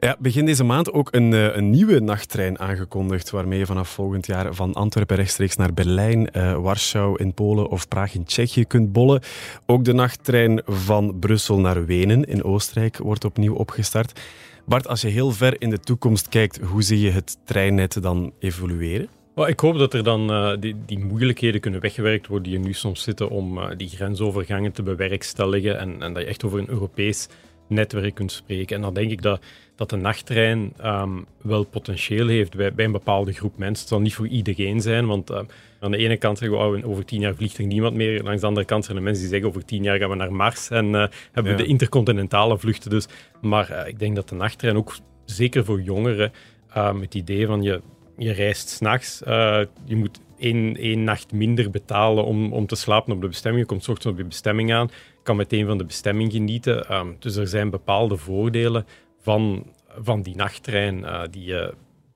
Ja, 0.00 0.16
begin 0.18 0.44
deze 0.44 0.64
maand 0.64 0.92
ook 0.92 1.14
een, 1.14 1.32
een 1.32 1.70
nieuwe 1.70 2.00
nachttrein 2.00 2.58
aangekondigd, 2.58 3.30
waarmee 3.30 3.58
je 3.58 3.66
vanaf 3.66 3.88
volgend 3.88 4.26
jaar 4.26 4.54
van 4.54 4.74
Antwerpen 4.74 5.16
rechtstreeks 5.16 5.56
naar 5.56 5.74
Berlijn, 5.74 6.30
Warschau 6.62 7.18
in 7.18 7.34
Polen 7.34 7.68
of 7.68 7.88
Praag 7.88 8.14
in 8.14 8.24
Tsjechië 8.24 8.64
kunt 8.64 8.92
bollen. 8.92 9.20
Ook 9.66 9.84
de 9.84 9.92
nachttrein 9.92 10.62
van 10.66 11.18
Brussel 11.18 11.58
naar 11.58 11.86
Wenen 11.86 12.24
in 12.24 12.44
Oostenrijk 12.44 12.96
wordt 12.96 13.24
opnieuw 13.24 13.54
opgestart. 13.54 14.20
Bart, 14.66 14.88
als 14.88 15.00
je 15.00 15.08
heel 15.08 15.30
ver 15.30 15.60
in 15.60 15.70
de 15.70 15.80
toekomst 15.80 16.28
kijkt, 16.28 16.60
hoe 16.60 16.82
zie 16.82 17.00
je 17.00 17.10
het 17.10 17.36
treinnet 17.44 18.02
dan 18.02 18.32
evolueren? 18.38 19.08
Ik 19.34 19.60
hoop 19.60 19.78
dat 19.78 19.94
er 19.94 20.04
dan 20.04 20.30
uh, 20.30 20.52
die, 20.60 20.76
die, 20.86 20.98
moeilijkheden 20.98 21.60
kunnen 21.60 21.80
weggewerkt 21.80 22.26
worden 22.26 22.50
die 22.50 22.58
er 22.58 22.64
nu 22.64 22.72
soms 22.72 23.02
zitten 23.02 23.30
om 23.30 23.60
die 23.76 23.88
grensovergangen 23.88 24.72
te 24.72 24.82
bewerkstelligen 24.82 25.78
en, 25.78 26.02
en, 26.02 26.12
dat 26.12 26.22
je 26.22 26.28
echt 26.28 26.44
over 26.44 26.58
een 26.58 26.68
Europees 26.68 27.28
netwerk 27.68 28.14
kunt 28.14 28.32
spreken. 28.32 28.76
En 28.76 28.82
dan 28.82 28.94
denk 28.94 29.10
ik 29.10 29.22
dat, 29.22 29.40
dat 29.78 29.90
de 29.90 29.96
nachttrein 29.96 30.72
um, 30.84 31.26
wel 31.42 31.64
potentieel 31.64 32.26
heeft 32.26 32.56
bij, 32.56 32.72
bij, 32.72 32.84
een 32.84 32.92
bepaalde 32.92 33.32
groep 33.32 33.58
mensen. 33.58 33.78
Het 33.78 33.88
zal 33.88 34.00
niet 34.00 34.14
voor 34.14 34.26
iedereen 34.26 34.80
zijn, 34.80 35.06
want 35.06 35.30
uh, 35.30 35.40
aan 35.80 35.90
de 35.90 35.96
ene 35.96 36.16
kant 36.16 36.38
zeggen 36.38 36.58
we 36.58 36.64
oh, 36.64 36.90
over 36.90 37.04
tien 37.04 37.20
jaar 37.20 37.34
vliegt 37.34 37.58
er 37.58 37.66
niemand 37.66 37.94
meer. 37.94 38.22
Langs 38.22 38.40
de 38.40 38.46
andere 38.46 38.66
kant 38.66 38.84
zijn 38.84 38.96
er 38.96 39.02
mensen 39.02 39.22
die 39.22 39.32
zeggen 39.32 39.48
over 39.48 39.64
tien 39.64 39.82
jaar 39.82 39.98
gaan 39.98 40.10
we 40.10 40.14
naar 40.14 40.32
Mars 40.32 40.70
en 40.70 40.92
hebben 41.32 41.56
we 41.56 41.62
de 41.62 41.66
intercontinentale 41.66 42.58
vluchten. 42.58 42.90
Dus. 42.90 43.06
Maar 43.40 43.88
ik 43.88 43.98
denk 43.98 44.14
dat 44.14 44.28
de 44.28 44.34
nachttrein 44.34 44.76
ook 44.76 44.96
zeker 45.24 45.64
voor 45.64 45.80
jongeren 45.80 46.32
um, 46.76 47.00
het 47.00 47.14
idee 47.14 47.46
van 47.46 47.62
je 47.62 47.80
je 48.16 48.32
reist 48.32 48.68
s'nachts. 48.68 49.22
Uh, 49.28 49.60
je 49.84 49.96
moet 49.96 50.20
één, 50.38 50.76
één 50.76 51.04
nacht 51.04 51.32
minder 51.32 51.70
betalen 51.70 52.24
om, 52.24 52.52
om 52.52 52.66
te 52.66 52.76
slapen 52.76 53.12
op 53.12 53.20
de 53.20 53.28
bestemming. 53.28 53.62
Je 53.62 53.68
komt 53.68 53.84
s 53.84 53.88
ochtends 53.88 54.12
op 54.12 54.18
je 54.18 54.24
bestemming 54.24 54.72
aan, 54.72 54.90
kan 55.22 55.36
meteen 55.36 55.66
van 55.66 55.78
de 55.78 55.84
bestemming 55.84 56.32
genieten. 56.32 56.86
Dus 57.18 57.36
er 57.36 57.48
zijn 57.48 57.70
bepaalde 57.70 58.16
voordelen 58.16 58.86
van, 59.28 59.66
van 60.08 60.24
die 60.24 60.36
nachttrein 60.36 61.02
uh, 61.04 61.26
die 61.30 61.44
je 61.52 61.62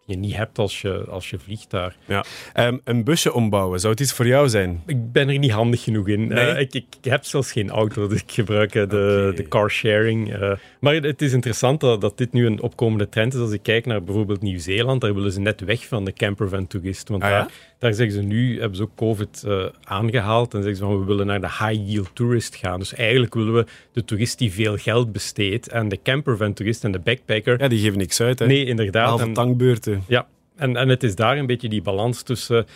je 0.05 0.17
niet 0.17 0.37
hebt 0.37 0.59
als 0.59 0.81
je, 0.81 1.05
als 1.09 1.31
je 1.31 1.39
vliegt 1.39 1.71
daar. 1.71 1.97
Ja. 2.05 2.25
Um, 2.67 2.81
een 2.85 3.05
busje 3.05 3.33
ombouwen, 3.33 3.81
zou 3.81 3.93
het 3.93 4.03
iets 4.03 4.13
voor 4.13 4.27
jou 4.27 4.49
zijn? 4.49 4.83
Ik 4.87 5.13
ben 5.13 5.29
er 5.29 5.39
niet 5.39 5.51
handig 5.51 5.83
genoeg 5.83 6.09
in. 6.09 6.27
Nee? 6.27 6.53
Uh, 6.53 6.61
ik, 6.61 6.75
ik, 6.75 6.87
heb 7.01 7.25
zelfs 7.25 7.53
geen 7.53 7.71
auto, 7.71 8.09
dus 8.09 8.23
ik 8.23 8.33
gebruik 8.33 8.75
uh, 8.75 8.89
de, 8.89 9.21
okay. 9.23 9.37
de 9.37 9.49
carsharing. 9.49 10.35
Uh, 10.35 10.53
maar 10.81 10.95
het 10.95 11.23
is 11.23 11.33
interessant 11.33 11.81
dat, 11.81 12.01
dat, 12.01 12.19
dit 12.19 12.33
nu 12.33 12.47
een 12.47 12.61
opkomende 12.61 13.09
trend 13.09 13.35
is. 13.35 13.41
Als 13.41 13.53
ik 13.53 13.63
kijk 13.63 13.87
naar 13.87 14.03
bijvoorbeeld 14.03 14.43
Nieuw-Zeeland, 14.43 15.01
daar 15.01 15.15
willen 15.15 15.33
ze 15.33 15.41
net 15.41 15.61
weg 15.61 15.87
van 15.87 16.05
de 16.05 16.13
campervan-toerist. 16.13 17.09
Want 17.09 17.23
ah, 17.23 17.29
ja? 17.29 17.39
daar, 17.39 17.51
daar 17.79 17.95
zeggen 17.95 18.15
ze 18.17 18.23
nu, 18.23 18.61
hebben 18.61 18.77
ze 18.77 18.83
ook 18.83 18.97
COVID 18.97 19.47
aangehaald, 19.85 20.55
en 20.55 20.63
zeggen 20.63 20.77
ze 20.77 20.85
van 20.85 20.99
we 20.99 21.05
willen 21.05 21.27
naar 21.27 21.41
de 21.41 21.47
high-yield 21.47 22.11
tourist 22.13 22.57
gaan. 22.57 22.79
Dus 22.79 22.95
eigenlijk 22.95 23.35
willen 23.35 23.55
we 23.55 23.67
de 23.93 24.05
toerist 24.05 24.39
die 24.39 24.53
veel 24.53 24.77
geld 24.77 25.13
besteedt 25.13 25.69
en 25.69 25.89
de 25.89 25.99
campervan-toerist 26.03 26.85
en 26.85 26.93
de 26.93 26.99
backpacker... 26.99 27.61
Ja, 27.61 27.69
die 27.69 27.79
geven 27.79 27.99
niks 27.99 28.21
uit, 28.21 28.39
hè? 28.39 28.47
Nee, 28.47 28.65
inderdaad. 28.65 29.11
Behalve 29.13 29.33
tankbeurten. 29.33 29.92
Ja, 30.07 30.27
en, 30.57 30.77
en 30.77 30.89
het 30.89 31.03
is 31.03 31.15
daar 31.15 31.39
een 31.39 31.47
beetje 31.47 31.69
die 31.69 31.83
balans 31.83 32.23
tussen. 32.23 32.67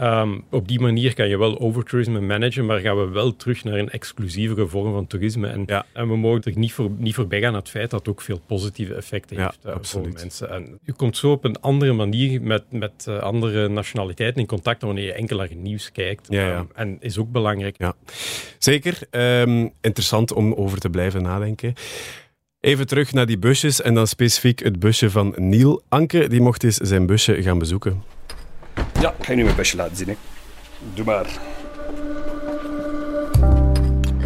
Um, 0.00 0.44
op 0.50 0.68
die 0.68 0.80
manier 0.80 1.14
kan 1.14 1.28
je 1.28 1.38
wel 1.38 1.58
overtourisme 1.58 2.20
managen, 2.20 2.66
maar 2.66 2.80
gaan 2.80 2.96
we 2.96 3.08
wel 3.08 3.36
terug 3.36 3.64
naar 3.64 3.78
een 3.78 3.90
exclusievere 3.90 4.66
vorm 4.66 4.92
van 4.92 5.06
toerisme. 5.06 5.48
En, 5.48 5.62
ja. 5.66 5.86
en 5.92 6.08
we 6.08 6.16
mogen 6.16 6.42
er 6.42 6.58
niet, 6.58 6.72
voor, 6.72 6.90
niet 6.96 7.14
voorbij 7.14 7.40
gaan 7.40 7.48
aan 7.48 7.58
het 7.58 7.68
feit 7.68 7.90
dat 7.90 7.98
het 7.98 8.08
ook 8.08 8.20
veel 8.20 8.40
positieve 8.46 8.94
effecten 8.94 9.36
ja, 9.36 9.42
heeft 9.42 9.66
uh, 9.66 9.74
voor 9.80 10.08
mensen. 10.12 10.50
En 10.50 10.78
je 10.82 10.92
komt 10.92 11.16
zo 11.16 11.30
op 11.30 11.44
een 11.44 11.60
andere 11.60 11.92
manier 11.92 12.42
met, 12.42 12.64
met 12.70 13.06
uh, 13.08 13.18
andere 13.18 13.68
nationaliteiten 13.68 14.40
in 14.40 14.46
contact 14.46 14.80
dan 14.80 14.88
wanneer 14.88 15.06
je 15.06 15.12
enkel 15.12 15.36
naar 15.36 15.48
het 15.48 15.58
nieuws 15.58 15.92
kijkt. 15.92 16.26
Ja, 16.30 16.58
um, 16.58 16.68
en 16.74 16.96
is 17.00 17.18
ook 17.18 17.32
belangrijk. 17.32 17.74
Ja. 17.78 17.94
Zeker. 18.58 18.98
Um, 19.10 19.72
interessant 19.80 20.32
om 20.32 20.54
over 20.54 20.78
te 20.78 20.90
blijven 20.90 21.22
nadenken. 21.22 21.74
Even 22.60 22.86
terug 22.86 23.12
naar 23.12 23.26
die 23.26 23.38
busjes 23.38 23.82
en 23.82 23.94
dan 23.94 24.06
specifiek 24.06 24.58
het 24.58 24.78
busje 24.78 25.10
van 25.10 25.34
Niel. 25.36 25.82
Anke, 25.88 26.28
die 26.28 26.40
mocht 26.40 26.64
eens 26.64 26.76
zijn 26.76 27.06
busje 27.06 27.42
gaan 27.42 27.58
bezoeken. 27.58 28.02
Ja, 29.00 29.14
ik 29.18 29.24
ga 29.24 29.32
je 29.32 29.36
nu 29.38 29.44
mijn 29.44 29.56
busje 29.56 29.76
laten 29.76 29.96
zien. 29.96 30.08
Hè. 30.08 30.14
Doe 30.94 31.04
maar. 31.04 31.26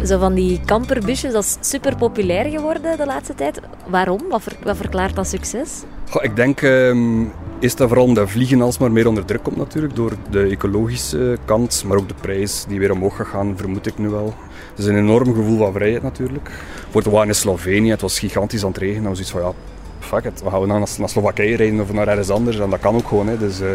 Zo 0.05 0.19
van 0.19 0.33
die 0.33 0.61
kamperbusjes, 0.65 1.33
dat 1.33 1.43
is 1.43 1.69
super 1.69 1.95
populair 1.95 2.49
geworden 2.49 2.97
de 2.97 3.05
laatste 3.05 3.35
tijd. 3.35 3.59
Waarom? 3.87 4.21
Wat, 4.29 4.43
ver, 4.43 4.53
wat 4.63 4.77
verklaart 4.77 5.15
dat 5.15 5.27
succes? 5.27 5.83
Goh, 6.09 6.23
ik 6.23 6.35
denk 6.35 6.61
um, 6.61 7.31
is 7.65 7.75
dat 7.75 7.87
vooral 7.87 8.05
omdat 8.05 8.29
vliegen 8.29 8.61
alsmaar 8.61 8.91
meer 8.91 9.07
onder 9.07 9.25
druk 9.25 9.43
komt 9.43 9.57
natuurlijk. 9.57 9.95
Door 9.95 10.11
de 10.29 10.41
ecologische 10.41 11.37
kant, 11.45 11.83
maar 11.87 11.97
ook 11.97 12.07
de 12.07 12.13
prijs 12.21 12.65
die 12.67 12.79
weer 12.79 12.91
omhoog 12.91 13.15
gaat 13.15 13.27
gaan, 13.27 13.53
vermoed 13.57 13.85
ik 13.85 13.97
nu 13.97 14.09
wel. 14.09 14.33
Het 14.69 14.79
is 14.79 14.85
een 14.85 14.97
enorm 14.97 15.33
gevoel 15.33 15.57
van 15.57 15.73
vrijheid 15.73 16.03
natuurlijk. 16.03 16.51
Voor 16.89 17.03
we 17.03 17.09
waren 17.09 17.27
in 17.27 17.35
Slovenië, 17.35 17.89
het 17.89 18.01
was 18.01 18.19
gigantisch 18.19 18.63
aan 18.63 18.69
het 18.69 18.77
regenen. 18.77 19.01
Dan 19.01 19.11
was 19.11 19.19
iets 19.19 19.31
van 19.31 19.41
ja, 19.41 19.51
fuck 19.99 20.23
it, 20.23 20.43
we 20.43 20.49
gaan 20.49 20.67
naar, 20.67 20.79
naar 20.97 21.09
Slowakije 21.09 21.55
rijden 21.55 21.79
of 21.79 21.93
naar 21.93 22.07
ergens 22.07 22.29
anders. 22.29 22.59
En 22.59 22.69
dat 22.69 22.79
kan 22.79 22.95
ook 22.95 23.07
gewoon. 23.07 23.27
Hè. 23.27 23.37
Dus, 23.37 23.61
uh, 23.61 23.67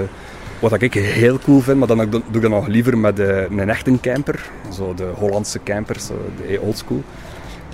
wat 0.60 0.82
ik 0.82 0.94
heel 0.94 1.38
cool 1.38 1.60
vind, 1.60 1.78
maar 1.78 1.88
dan 1.88 2.10
doe 2.10 2.22
ik 2.32 2.42
dat 2.42 2.50
nog 2.50 2.66
liever 2.66 2.98
met 2.98 3.18
uh, 3.18 3.42
een 3.50 3.68
echte 3.68 4.00
camper. 4.00 4.50
Zo 4.72 4.94
de 4.94 5.10
Hollandse 5.14 5.60
campers, 5.64 6.06
de 6.06 6.60
oldschool. 6.60 7.02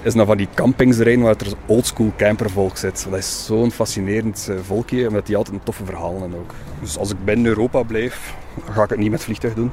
Is 0.06 0.14
dan 0.14 0.26
van 0.26 0.36
die 0.36 0.48
campings 0.54 0.98
rijden 0.98 1.24
waar 1.24 1.36
er 1.38 1.52
oldschool 1.66 2.12
campervolk 2.16 2.76
zit. 2.76 3.06
Dat 3.10 3.18
is 3.18 3.44
zo'n 3.44 3.70
fascinerend 3.70 4.46
uh, 4.50 4.58
volkje, 4.62 5.08
omdat 5.08 5.26
die 5.26 5.36
altijd 5.36 5.56
een 5.56 5.62
toffe 5.62 5.84
verhalen 5.84 6.20
hebben 6.20 6.38
ook. 6.38 6.54
Dus 6.80 6.98
als 6.98 7.10
ik 7.10 7.24
binnen 7.24 7.46
Europa 7.46 7.82
blijf, 7.82 8.34
ga 8.70 8.82
ik 8.82 8.90
het 8.90 8.98
niet 8.98 9.10
met 9.10 9.22
vliegtuig 9.22 9.54
doen. 9.54 9.70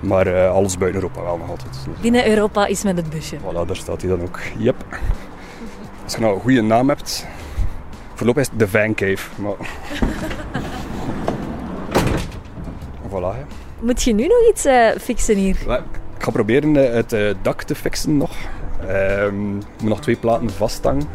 Maar 0.00 0.26
uh, 0.26 0.50
alles 0.50 0.78
buiten 0.78 1.02
Europa 1.02 1.22
wel 1.22 1.36
nog 1.36 1.48
altijd. 1.48 1.78
Binnen 2.00 2.28
Europa 2.28 2.66
is 2.66 2.82
met 2.82 2.96
het 2.96 3.10
busje. 3.10 3.36
Voilà, 3.36 3.66
daar 3.66 3.76
staat 3.76 4.00
hij 4.00 4.10
dan 4.10 4.22
ook. 4.22 4.40
Yep. 4.58 4.84
Als 6.04 6.14
je 6.14 6.20
nou 6.20 6.34
een 6.34 6.40
goede 6.40 6.62
naam 6.62 6.88
hebt, 6.88 7.26
voorlopig 8.14 8.42
is 8.42 8.48
het 8.48 8.58
de 8.58 8.68
Van 8.68 8.94
Cave. 8.94 9.42
Maar... 9.42 9.54
voilà. 13.10 13.36
Hè. 13.36 13.44
Moet 13.80 14.02
je 14.02 14.12
nu 14.12 14.26
nog 14.26 14.48
iets 14.50 14.66
uh, 14.66 14.90
fixen 15.00 15.36
hier? 15.36 15.56
Ja, 15.66 15.76
ik 16.16 16.22
ga 16.22 16.30
proberen 16.30 16.74
het 16.74 17.12
uh, 17.12 17.34
dak 17.42 17.62
te 17.62 17.74
fixen 17.74 18.16
nog. 18.16 18.30
Um, 18.88 19.56
ik 19.56 19.80
moet 19.80 19.88
nog 19.88 20.00
twee 20.00 20.16
platen 20.16 20.50
vasthangen. 20.50 21.08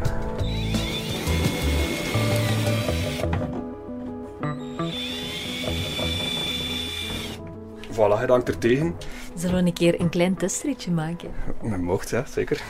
Voilà, 7.90 8.18
hij 8.18 8.26
hangt 8.26 8.48
er 8.48 8.58
tegen. 8.58 8.94
Zullen 9.34 9.56
we 9.56 9.66
een 9.66 9.72
keer 9.72 10.00
een 10.00 10.08
klein 10.08 10.34
testritje 10.36 10.90
maken? 10.90 11.30
Dat 11.62 11.78
mocht, 11.78 12.10
ja, 12.10 12.24
zeker. 12.28 12.62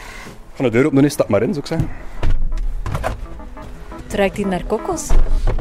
Ga 0.55 0.63
de 0.63 0.71
deur 0.71 0.87
openen, 0.87 1.11
stap 1.11 1.29
maar 1.29 1.43
in, 1.43 1.55
zou 1.55 1.61
ik 1.61 1.67
zeggen. 1.67 1.91
Het 4.03 4.15
ruikt 4.15 4.37
hier 4.37 4.47
naar 4.47 4.65
kokos. 4.65 5.09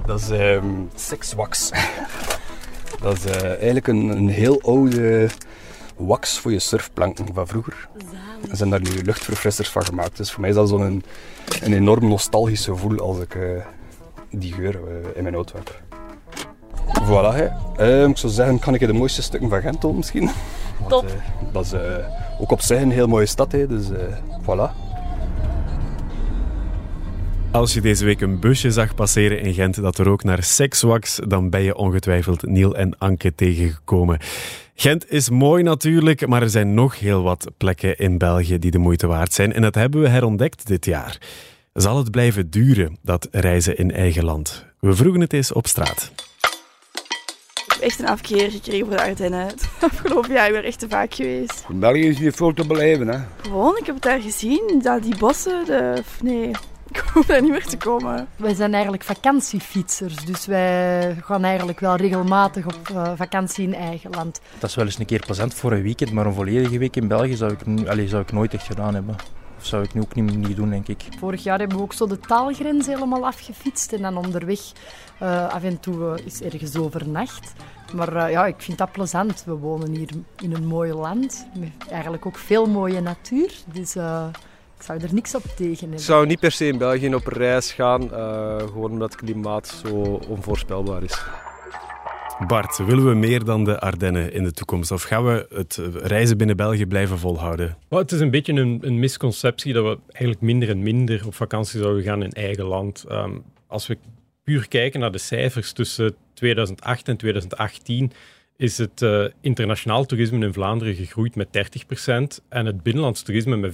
Dat 0.06 0.20
is 0.20 0.30
um, 0.30 0.90
wax. 1.36 1.72
Dat 3.02 3.14
is 3.14 3.26
uh, 3.26 3.44
eigenlijk 3.44 3.88
een, 3.88 4.10
een, 4.10 4.30
heel 4.30 4.62
oude 4.62 5.30
wax 6.06 6.40
voor 6.40 6.52
je 6.52 6.60
surfplanken 6.60 7.34
van 7.34 7.48
vroeger. 7.48 7.88
Er 8.50 8.56
zijn 8.56 8.70
daar 8.70 8.82
nu 8.82 8.90
luchtverfrissers 9.04 9.70
van 9.70 9.86
gemaakt. 9.86 10.18
Dus 10.18 10.32
voor 10.32 10.42
mij 10.42 10.50
is 10.50 10.56
dat 10.56 10.70
zo'n 10.70 10.82
een, 10.82 11.04
een 11.62 11.74
enorm 11.74 12.08
nostalgisch 12.08 12.66
gevoel 12.66 13.00
als 13.00 13.20
ik 13.20 13.36
uh, 13.36 13.62
die 14.30 14.54
geur 14.54 14.76
uh, 14.76 15.16
in 15.16 15.24
mijn 15.24 15.36
auto 15.36 15.56
heb. 15.56 15.82
Voilà, 17.04 17.36
hè. 17.36 17.48
Uh, 17.80 18.10
ik 18.10 18.18
zou 18.18 18.34
zeggen, 18.34 18.60
kan 18.60 18.74
ik 18.74 18.80
je 18.80 18.88
de 18.88 18.94
mooiste 18.94 19.22
stukken 19.22 19.50
van 19.50 19.62
Gent 19.62 19.80
tonen 19.80 19.98
misschien? 19.98 20.30
Top. 20.88 20.90
Want, 20.90 21.04
uh, 21.04 21.54
dat 21.54 21.66
is 21.66 21.74
uh, 21.74 21.80
ook 22.40 22.52
op 22.52 22.62
zich 22.62 22.82
een 22.82 22.92
heel 22.92 23.08
mooie 23.08 23.26
stad, 23.26 23.52
hè. 23.52 23.68
dus 23.68 23.86
voilà. 24.42 24.90
Als 27.52 27.74
je 27.74 27.82
deze 27.82 28.06
week 28.06 28.22
een 28.22 28.40
busje 28.40 28.72
zag 28.72 28.96
passeren 28.96 29.42
in 29.42 29.54
Gent 29.54 29.82
dat 29.82 29.98
er 29.98 30.10
ook 30.10 30.24
naar 30.24 30.44
seks 30.44 30.82
wax, 30.82 31.20
dan 31.28 31.50
ben 31.50 31.62
je 31.62 31.76
ongetwijfeld 31.76 32.46
Niel 32.46 32.76
en 32.76 32.98
Anke 32.98 33.36
tegengekomen. 33.36 34.20
Gent 34.82 35.12
is 35.12 35.30
mooi 35.30 35.64
natuurlijk, 35.64 36.28
maar 36.28 36.42
er 36.42 36.50
zijn 36.50 36.74
nog 36.74 37.00
heel 37.00 37.22
wat 37.24 37.52
plekken 37.58 37.98
in 37.98 38.18
België 38.18 38.60
die 38.60 38.72
de 38.72 38.78
moeite 38.78 39.08
waard 39.08 39.34
zijn. 39.34 39.54
En 39.54 39.62
dat 39.62 39.76
hebben 39.76 40.02
we 40.02 40.08
herontdekt 40.08 40.68
dit 40.68 40.86
jaar. 40.86 41.18
Zal 41.74 41.98
het 41.98 42.12
blijven 42.12 42.50
duren, 42.50 42.98
dat 43.02 43.28
reizen 43.32 43.78
in 43.78 43.92
eigen 43.92 44.24
land? 44.24 44.66
We 44.80 44.96
vroegen 44.96 45.22
het 45.22 45.34
eens 45.34 45.54
op 45.54 45.68
straat 45.68 46.12
echt 47.82 48.00
een 48.00 48.08
afkeer 48.08 48.52
gekregen 48.52 48.88
voor 48.88 48.96
de 48.96 49.04
Ardennen. 49.04 49.48
Het 49.48 49.68
afgelopen 49.80 50.34
jaar 50.34 50.52
ben 50.52 50.60
ik 50.60 50.66
echt 50.66 50.80
te 50.80 50.90
vaak 50.90 51.14
geweest. 51.14 51.66
In 51.70 51.80
België 51.80 52.08
is 52.08 52.20
niet 52.20 52.36
veel 52.36 52.54
te 52.54 52.68
beleven, 52.68 53.08
hè? 53.08 53.20
Gewoon, 53.42 53.78
ik 53.78 53.86
heb 53.86 53.96
het 53.96 54.04
daar 54.04 54.22
gezien. 54.22 54.80
Dat, 54.84 55.04
die 55.04 55.18
bossen, 55.18 55.66
de... 55.66 56.02
nee, 56.22 56.52
ik 57.00 57.04
hoef 57.14 57.26
daar 57.26 57.42
niet 57.42 57.52
meer 57.52 57.66
te 57.66 57.78
komen. 57.78 58.28
Wij 58.36 58.54
zijn 58.54 58.74
eigenlijk 58.74 59.04
vakantiefietsers, 59.04 60.16
dus 60.16 60.46
wij 60.46 61.16
gaan 61.22 61.44
eigenlijk 61.44 61.80
wel 61.80 61.96
regelmatig 61.96 62.66
op 62.66 62.90
uh, 62.92 63.12
vakantie 63.16 63.68
in 63.68 63.74
eigen 63.74 64.10
land. 64.10 64.42
Dat 64.60 64.70
is 64.70 64.76
wel 64.76 64.86
eens 64.86 65.00
een 65.00 65.06
keer 65.06 65.26
plezant 65.26 65.54
voor 65.54 65.72
een 65.72 65.82
weekend, 65.82 66.12
maar 66.12 66.26
een 66.26 66.34
volledige 66.34 66.78
week 66.78 66.96
in 66.96 67.08
België 67.08 67.36
zou 67.36 67.52
ik, 67.52 67.88
allez, 67.88 68.10
zou 68.10 68.22
ik 68.22 68.32
nooit 68.32 68.54
echt 68.54 68.66
gedaan 68.66 68.94
hebben. 68.94 69.16
Of 69.58 69.66
zou 69.66 69.84
ik 69.84 69.94
nu 69.94 70.02
ook 70.02 70.16
niet, 70.16 70.36
niet 70.36 70.56
doen, 70.56 70.70
denk 70.70 70.88
ik. 70.88 71.04
Vorig 71.20 71.44
jaar 71.44 71.60
hebben 71.60 71.78
we 71.78 71.84
ook 71.84 71.94
zo 71.94 72.08
de 72.08 72.20
taalgrens 72.20 72.88
helemaal 72.88 73.26
afgefietst 73.26 73.94
en 73.94 74.02
dan 74.02 74.18
onderweg 74.18 74.60
uh, 75.22 75.48
af 75.50 75.64
en 75.64 75.80
toe 75.80 76.18
uh, 76.20 76.26
is 76.26 76.42
ergens 76.42 76.76
overnacht. 76.76 77.54
Maar 77.94 78.16
uh, 78.16 78.32
ja, 78.32 78.46
ik 78.46 78.62
vind 78.62 78.78
dat 78.78 78.92
plezant. 78.92 79.44
We 79.46 79.54
wonen 79.54 79.96
hier 79.96 80.10
in 80.42 80.54
een 80.54 80.66
mooi 80.66 80.94
land, 80.94 81.48
met 81.54 81.90
eigenlijk 81.90 82.26
ook 82.26 82.38
veel 82.38 82.66
mooie 82.66 83.02
natuur. 83.02 83.54
Dus 83.74 83.96
ik 84.82 84.88
zou 84.88 85.00
er 85.00 85.14
niks 85.14 85.36
op 85.36 85.44
tegen 85.56 85.80
hebben. 85.80 85.98
Ik 85.98 86.04
zou 86.04 86.26
niet 86.26 86.40
per 86.40 86.52
se 86.52 86.68
in 86.68 86.78
België 86.78 87.16
op 87.16 87.28
reis 87.28 87.72
gaan, 87.72 88.10
gewoon 88.60 88.92
omdat 88.92 89.12
het 89.12 89.22
klimaat 89.22 89.68
zo 89.68 90.22
onvoorspelbaar 90.28 91.04
is. 91.04 91.24
Bart, 92.48 92.78
willen 92.78 93.10
we 93.10 93.16
meer 93.16 93.44
dan 93.44 93.64
de 93.64 93.80
Ardennen 93.80 94.34
in 94.34 94.44
de 94.44 94.52
toekomst? 94.52 94.92
Of 94.92 95.04
gaan 95.04 95.26
we 95.26 95.48
het 95.50 95.80
reizen 95.94 96.38
binnen 96.38 96.56
België 96.56 96.86
blijven 96.86 97.18
volhouden? 97.18 97.78
Well, 97.88 98.00
het 98.00 98.12
is 98.12 98.20
een 98.20 98.32
beetje 98.32 98.54
een, 98.54 98.80
een, 98.82 99.00
misconceptie 99.00 99.74
dat 99.74 99.84
we 99.84 100.00
eigenlijk 100.08 100.42
minder 100.42 100.70
en 100.70 100.84
minder 100.84 101.26
op 101.26 101.36
vakantie 101.36 101.82
zouden 101.82 102.04
gaan 102.04 102.24
in 102.24 102.32
eigen 102.32 102.64
land. 102.64 103.06
Um, 103.12 103.44
als 103.68 103.88
we 103.88 103.98
puur 104.44 104.68
kijken 104.68 105.00
naar 105.00 105.12
de 105.12 105.18
cijfers 105.18 105.72
tussen 105.72 106.16
2008 106.34 107.08
en 107.08 107.18
2018 107.18 108.12
is 108.62 108.78
het 108.78 109.02
uh, 109.02 109.26
internationaal 109.42 110.06
toerisme 110.06 110.46
in 110.46 110.54
Vlaanderen 110.54 110.96
gegroeid 110.96 111.36
met 111.36 111.48
30% 112.42 112.46
en 112.50 112.66
het 112.66 112.84
binnenlands 112.84 113.22
toerisme 113.22 113.58
met 113.58 113.72
65%. 113.72 113.74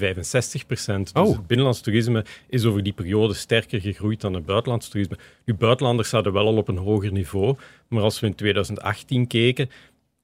Dus 0.67 1.11
Oh. 1.13 1.27
het 1.35 1.47
binnenlands 1.47 1.81
toerisme 1.81 2.25
is 2.49 2.65
over 2.65 2.83
die 2.83 2.93
periode 2.93 3.33
sterker 3.33 3.81
gegroeid 3.81 4.21
dan 4.21 4.33
het 4.33 4.45
buitenlands 4.45 4.89
toerisme. 4.89 5.17
Nu, 5.45 5.53
buitenlanders 5.53 6.09
zouden 6.09 6.33
wel 6.33 6.45
al 6.47 6.57
op 6.57 6.67
een 6.67 6.77
hoger 6.77 7.11
niveau, 7.11 7.55
maar 7.87 8.03
als 8.03 8.19
we 8.19 8.27
in 8.27 8.35
2018 8.35 9.27
keken, 9.27 9.69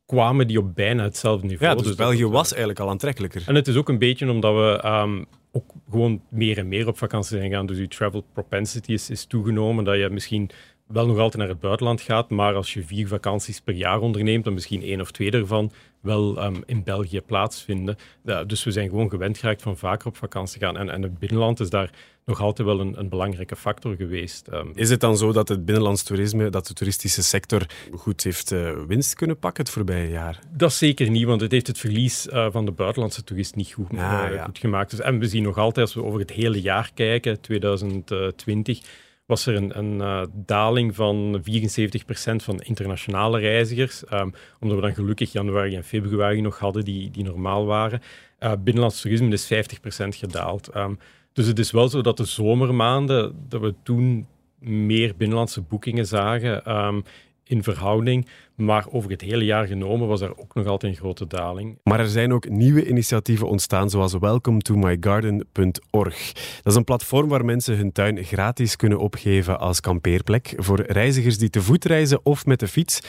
kwamen 0.05 0.47
die 0.47 0.59
op 0.59 0.75
bijna 0.75 1.03
hetzelfde 1.03 1.47
niveau. 1.47 1.71
Ja, 1.71 1.77
dus 1.77 1.87
dat 1.87 1.97
België 1.97 2.25
was 2.25 2.49
eigenlijk 2.49 2.79
al 2.79 2.89
aantrekkelijker. 2.89 3.43
En 3.45 3.55
het 3.55 3.67
is 3.67 3.75
ook 3.75 3.89
een 3.89 3.99
beetje 3.99 4.31
omdat 4.31 4.53
we 4.55 4.79
ehm, 4.81 5.23
ook 5.51 5.71
gewoon 5.89 6.21
meer 6.29 6.57
en 6.57 6.67
meer 6.67 6.87
op 6.87 6.97
vakantie 6.97 7.37
zijn 7.37 7.49
gegaan. 7.49 7.65
Dus 7.65 7.77
je 7.77 7.87
travel 7.87 8.25
propensity 8.33 8.91
is, 8.91 9.09
is 9.09 9.25
toegenomen. 9.25 9.83
Dat 9.83 9.97
je 9.97 10.09
misschien 10.09 10.49
wel 10.93 11.05
nog 11.07 11.17
altijd 11.17 11.37
naar 11.41 11.51
het 11.51 11.59
buitenland 11.59 12.01
gaat, 12.01 12.29
maar 12.29 12.55
als 12.55 12.73
je 12.73 12.83
vier 12.83 13.07
vakanties 13.07 13.61
per 13.61 13.73
jaar 13.73 13.99
onderneemt, 13.99 14.43
dan 14.43 14.53
misschien 14.53 14.81
één 14.83 15.01
of 15.01 15.11
twee 15.11 15.31
daarvan 15.31 15.71
wel 16.01 16.37
ehm, 16.37 16.55
in 16.65 16.83
België 16.83 17.21
plaatsvinden. 17.21 17.95
Ja, 18.23 18.43
dus 18.43 18.63
we 18.63 18.71
zijn 18.71 18.89
gewoon 18.89 19.09
gewend 19.09 19.37
geraakt 19.37 19.61
van 19.61 19.77
vaker 19.77 20.07
op 20.07 20.17
vakantie 20.17 20.59
gaan. 20.59 20.77
En, 20.77 20.89
en 20.89 21.01
het 21.01 21.19
binnenland 21.19 21.59
is 21.59 21.69
daar 21.69 21.89
nog 22.25 22.41
altijd 22.41 22.67
wel 22.67 22.79
een, 22.79 22.99
een 22.99 23.09
belangrijke 23.09 23.55
factor 23.55 23.95
geweest. 23.95 24.47
Ehm, 24.47 24.67
Is 24.73 24.89
het 24.89 24.99
dan 24.99 25.17
zo 25.17 25.31
dat 25.31 25.47
het 25.47 25.65
binnenlands 25.65 26.03
toerisme, 26.03 26.49
dat 26.49 26.67
de 26.67 26.73
toeristische 26.73 27.23
sector 27.23 27.65
goed 27.91 28.23
heeft 28.23 28.51
eh, 28.51 28.71
winst 28.87 29.13
kunnen 29.13 29.37
pakken 29.39 29.63
het 29.63 29.73
voorbije 29.73 30.09
jaar? 30.09 30.39
Dat 30.51 30.73
zeker 30.73 31.09
niet, 31.09 31.25
want 31.25 31.41
het 31.41 31.51
heeft 31.51 31.67
het 31.67 31.77
verlies 31.77 32.27
eh, 32.29 32.47
van 32.51 32.65
de 32.65 32.71
buitenlandse 32.71 33.23
toerist 33.23 33.55
niet 33.55 33.71
goed, 33.73 33.87
Ah, 33.97 34.25
eh, 34.25 34.33
ja. 34.33 34.43
goed 34.43 34.57
gemaakt. 34.57 34.89
Dus, 34.91 34.99
en 34.99 35.19
we 35.19 35.27
zien 35.27 35.43
nog 35.43 35.57
altijd, 35.57 35.85
als 35.85 35.95
we 35.95 36.03
over 36.03 36.19
het 36.19 36.31
hele 36.31 36.61
jaar 36.61 36.91
kijken, 36.93 37.41
2020, 37.41 38.81
was 39.25 39.45
er 39.45 39.55
een, 39.55 39.77
een 39.77 40.01
eh, 40.01 40.21
daling 40.33 40.95
van 40.95 41.41
74% 41.41 42.35
van 42.35 42.59
internationale 42.59 43.39
reizigers. 43.39 44.05
ehm, 44.05 44.29
omdat 44.59 44.75
we 44.77 44.83
dan 44.83 44.95
gelukkig 44.95 45.31
januari 45.31 45.75
en 45.75 45.83
februari 45.83 46.41
nog 46.41 46.59
hadden 46.59 46.83
die, 46.83 47.11
die 47.11 47.23
normaal 47.23 47.65
waren. 47.65 48.01
Eh, 48.39 48.51
binnenlands 48.59 49.01
toerisme 49.01 49.31
is 49.31 49.45
50% 49.45 50.15
gedaald. 50.15 50.67
Ehm, 50.67 50.93
dus 51.33 51.47
het 51.47 51.59
is 51.59 51.71
wel 51.71 51.89
zo 51.89 52.01
dat 52.01 52.17
de 52.17 52.25
zomermaanden, 52.25 53.45
dat 53.49 53.61
we 53.61 53.73
toen 53.83 54.27
meer 54.59 55.13
binnenlandse 55.17 55.61
boekingen 55.61 56.05
zagen 56.05 56.65
ehm, 56.65 57.01
in 57.43 57.63
verhouding. 57.63 58.27
Maar 58.55 58.85
over 58.91 59.11
het 59.11 59.21
hele 59.21 59.45
jaar 59.45 59.67
genomen 59.67 60.07
was 60.07 60.21
er 60.21 60.37
ook 60.37 60.53
nog 60.53 60.65
altijd 60.65 60.93
een 60.93 60.99
grote 60.99 61.27
daling. 61.27 61.77
Maar 61.83 61.99
er 61.99 62.07
zijn 62.07 62.33
ook 62.33 62.49
nieuwe 62.49 62.87
initiatieven 62.87 63.47
ontstaan, 63.47 63.89
zoals 63.89 64.17
welcometomygarden.org. 64.19 66.33
Dat 66.33 66.73
is 66.73 66.75
een 66.75 66.83
platform 66.83 67.27
waar 67.27 67.45
mensen 67.45 67.77
hun 67.77 67.91
tuin 67.91 68.23
gratis 68.23 68.75
kunnen 68.75 68.99
opgeven 68.99 69.59
als 69.59 69.79
kampeerplek 69.79 70.53
voor 70.55 70.81
reizigers 70.81 71.37
die 71.37 71.49
te 71.49 71.61
voet 71.61 71.85
reizen 71.85 72.19
of 72.23 72.45
met 72.45 72.59
de 72.59 72.67
fiets. 72.67 72.99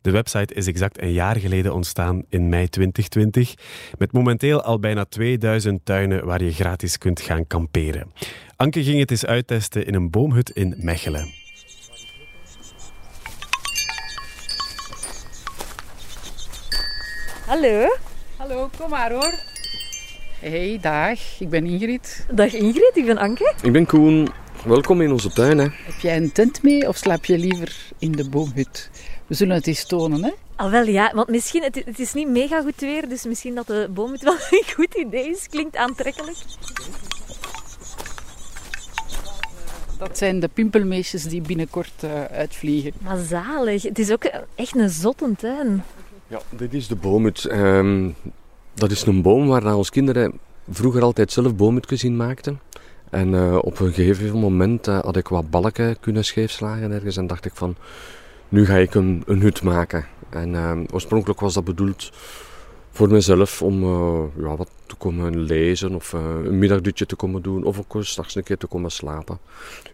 De 0.00 0.10
website 0.10 0.54
is 0.54 0.66
exact 0.66 1.02
een 1.02 1.12
jaar 1.12 1.36
geleden 1.36 1.74
ontstaan 1.74 2.22
in 2.28 2.48
mei 2.48 2.68
2020, 2.68 3.54
met 3.98 4.12
momenteel 4.12 4.62
al 4.62 4.78
bijna 4.78 5.04
2000 5.04 5.84
tuinen 5.84 6.26
waar 6.26 6.42
je 6.42 6.52
gratis 6.52 6.98
kunt 6.98 7.20
gaan 7.20 7.46
kamperen. 7.46 8.12
Anke 8.56 8.84
ging 8.84 8.98
het 8.98 9.10
eens 9.10 9.26
uittesten 9.26 9.86
in 9.86 9.94
een 9.94 10.10
boomhut 10.10 10.50
in 10.50 10.74
Mechelen. 10.78 11.39
Hallo. 17.50 17.88
Hallo, 18.36 18.70
kom 18.78 18.90
maar 18.90 19.12
hoor. 19.12 19.34
Hey, 20.40 20.78
dag. 20.80 21.18
Ik 21.40 21.48
ben 21.48 21.66
Ingrid. 21.66 22.26
Dag 22.32 22.52
Ingrid, 22.52 22.90
ik 22.94 23.06
ben 23.06 23.18
Anke. 23.18 23.54
Ik 23.62 23.72
ben 23.72 23.86
Koen. 23.86 24.28
Welkom 24.64 25.00
in 25.00 25.12
onze 25.12 25.30
tuin. 25.30 25.58
Hè. 25.58 25.64
Heb 25.64 26.00
jij 26.00 26.16
een 26.16 26.32
tent 26.32 26.62
mee 26.62 26.88
of 26.88 26.96
slaap 26.96 27.24
je 27.24 27.38
liever 27.38 27.76
in 27.98 28.12
de 28.12 28.28
boomhut? 28.28 28.90
We 29.26 29.34
zullen 29.34 29.54
het 29.54 29.66
eens 29.66 29.86
tonen, 29.86 30.24
hè? 30.24 30.30
Al 30.56 30.70
wel 30.70 30.86
ja, 30.86 31.12
want 31.14 31.28
misschien, 31.28 31.62
het, 31.62 31.74
het 31.84 31.98
is 31.98 32.12
niet 32.12 32.28
mega 32.28 32.62
goed 32.62 32.80
weer, 32.80 33.08
dus 33.08 33.24
misschien 33.24 33.54
dat 33.54 33.66
de 33.66 33.88
boom 33.90 34.12
het 34.12 34.22
wel 34.30 34.36
een 34.50 34.64
goed 34.74 34.94
idee 34.94 35.30
is. 35.30 35.48
Klinkt 35.48 35.76
aantrekkelijk. 35.76 36.36
Dat 39.98 40.18
zijn 40.18 40.40
de 40.40 40.48
pimpelmeisjes 40.48 41.22
die 41.22 41.40
binnenkort 41.40 42.02
eh, 42.02 42.24
uitvliegen. 42.24 42.92
Maar 42.98 43.18
zalig. 43.18 43.82
Het 43.82 43.98
is 43.98 44.10
ook 44.10 44.24
echt 44.54 44.76
een 44.76 44.90
zotte 44.90 45.34
tuin. 45.38 45.84
Ja, 46.30 46.40
dit 46.50 46.74
is 46.74 46.88
de 46.88 46.96
boomhut. 46.96 47.44
Ehm, 47.44 48.10
dat 48.74 48.90
is 48.90 49.06
een 49.06 49.22
boom 49.22 49.46
waar 49.46 49.74
onze 49.74 49.90
kinderen 49.90 50.38
vroeger 50.68 51.02
altijd 51.02 51.32
zelf 51.32 51.56
boomhutjes 51.56 52.04
in 52.04 52.16
maakten. 52.16 52.60
En 53.10 53.34
eh, 53.34 53.58
op 53.60 53.80
een 53.80 53.92
gegeven 53.92 54.38
moment 54.38 54.88
eh, 54.88 54.98
had 54.98 55.16
ik 55.16 55.28
wat 55.28 55.50
balken 55.50 56.00
kunnen 56.00 56.24
scheefslagen 56.24 56.92
ergens 56.92 57.16
en 57.16 57.26
dacht 57.26 57.44
ik 57.44 57.52
van, 57.54 57.76
nu 58.48 58.66
ga 58.66 58.74
ik 58.74 58.94
een, 58.94 59.22
een 59.26 59.40
hut 59.40 59.62
maken. 59.62 60.06
En 60.28 60.54
ehm, 60.54 60.84
oorspronkelijk 60.92 61.40
was 61.40 61.54
dat 61.54 61.64
bedoeld 61.64 62.10
voor 62.90 63.08
mezelf 63.08 63.62
om 63.62 63.82
eh, 63.82 64.42
ja, 64.44 64.56
wat 64.56 64.70
te 64.86 64.94
komen 64.94 65.40
lezen 65.40 65.94
of 65.94 66.12
een 66.12 66.58
middagdutje 66.58 67.06
te 67.06 67.16
komen 67.16 67.42
doen 67.42 67.64
of 67.64 67.78
ook 67.78 68.04
straks 68.04 68.34
een 68.34 68.42
keer 68.42 68.58
te 68.58 68.66
komen 68.66 68.90
slapen. 68.90 69.38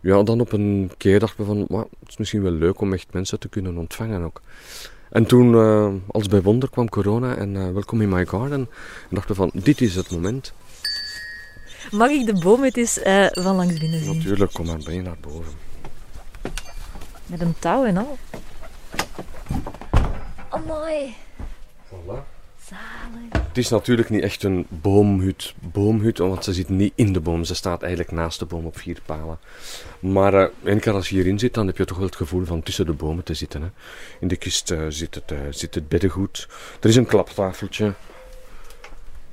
Ja, 0.01 0.23
dan 0.23 0.41
op 0.41 0.53
een 0.53 0.91
keer 0.97 1.19
dacht 1.19 1.39
ik 1.39 1.47
van, 1.47 1.67
"Maar 1.69 1.85
het 2.01 2.09
is 2.09 2.17
misschien 2.17 2.43
wel 2.43 2.53
leuk 2.53 2.81
om 2.81 2.93
echt 2.93 3.13
mensen 3.13 3.39
te 3.39 3.49
kunnen 3.49 3.79
ontvangen 3.79 4.23
ook. 4.25 4.41
En 5.11 5.27
toen, 5.27 5.55
eh, 5.55 5.93
als 6.07 6.29
bij 6.29 6.43
wonder, 6.43 6.71
kwam 6.71 6.89
corona 6.89 7.37
en 7.37 7.57
eh, 7.57 7.73
welkom 7.73 8.01
in 8.01 8.09
my 8.09 8.27
garden. 8.27 8.59
En 8.59 8.69
dachten 9.11 9.31
we 9.31 9.35
van, 9.35 9.51
dit 9.55 9.81
is 9.81 9.95
het 9.95 10.11
moment. 10.11 10.53
Mag 11.91 12.11
ik 12.11 12.27
de 12.27 12.33
boom 12.33 12.63
het 12.63 12.77
eens 12.77 12.99
eh, 12.99 13.27
van 13.31 13.57
langs 13.57 13.79
binnen 13.79 14.05
zien? 14.05 14.17
Natuurlijk, 14.17 14.53
kom 14.53 14.67
maar, 14.67 14.79
ben 14.85 14.95
je 14.95 15.03
naar 15.03 15.17
boven. 15.21 15.53
Met 17.27 17.41
een 17.41 17.55
touw 17.59 17.85
en 17.85 17.97
al. 17.97 18.19
Oh, 20.51 20.67
mooi. 20.67 21.15
Voilà. 21.89 22.36
Zalig. 22.69 23.47
Het 23.49 23.65
is 23.65 23.69
natuurlijk 23.69 24.11
niet 24.11 24.23
echt 24.23 24.43
een 24.43 24.67
boomhut, 24.69 25.55
boomhut, 25.73 26.19
want 26.19 26.45
ze 26.45 26.53
zit 26.53 26.69
niet 26.69 26.93
in 26.95 27.13
de 27.13 27.21
boom. 27.21 27.45
Ze 27.45 27.55
staat 27.55 27.83
eigenlijk 27.83 28.13
naast 28.13 28.39
de 28.39 28.45
boom 28.45 28.67
op 28.67 28.79
vier 28.79 29.01
palen. 29.07 29.39
Maar 30.01 30.35
eh 30.35 30.49
één 30.65 30.81
keer 30.81 30.93
als 30.93 31.09
je 31.09 31.15
hierin 31.15 31.39
zit, 31.39 31.55
dan 31.55 31.67
heb 31.67 31.77
je 31.77 31.85
toch 31.85 31.97
wel 31.97 32.07
het 32.07 32.17
gevoel 32.17 32.45
van 32.45 32.63
tussen 32.63 32.87
de 32.87 32.93
bomen 32.93 33.25
te 33.25 33.35
zitten. 33.35 33.63
Hè. 33.63 33.69
In 34.21 34.29
de 34.29 34.37
kist 34.37 34.71
eh, 34.71 34.87
zit, 34.89 35.15
het, 35.15 35.31
eh, 35.31 35.39
zit 35.51 35.75
het 35.75 35.89
beddengoed. 35.89 36.49
Er 36.81 36.89
is 36.89 36.97
een 36.97 37.07
klaptafeltje. 37.07 37.93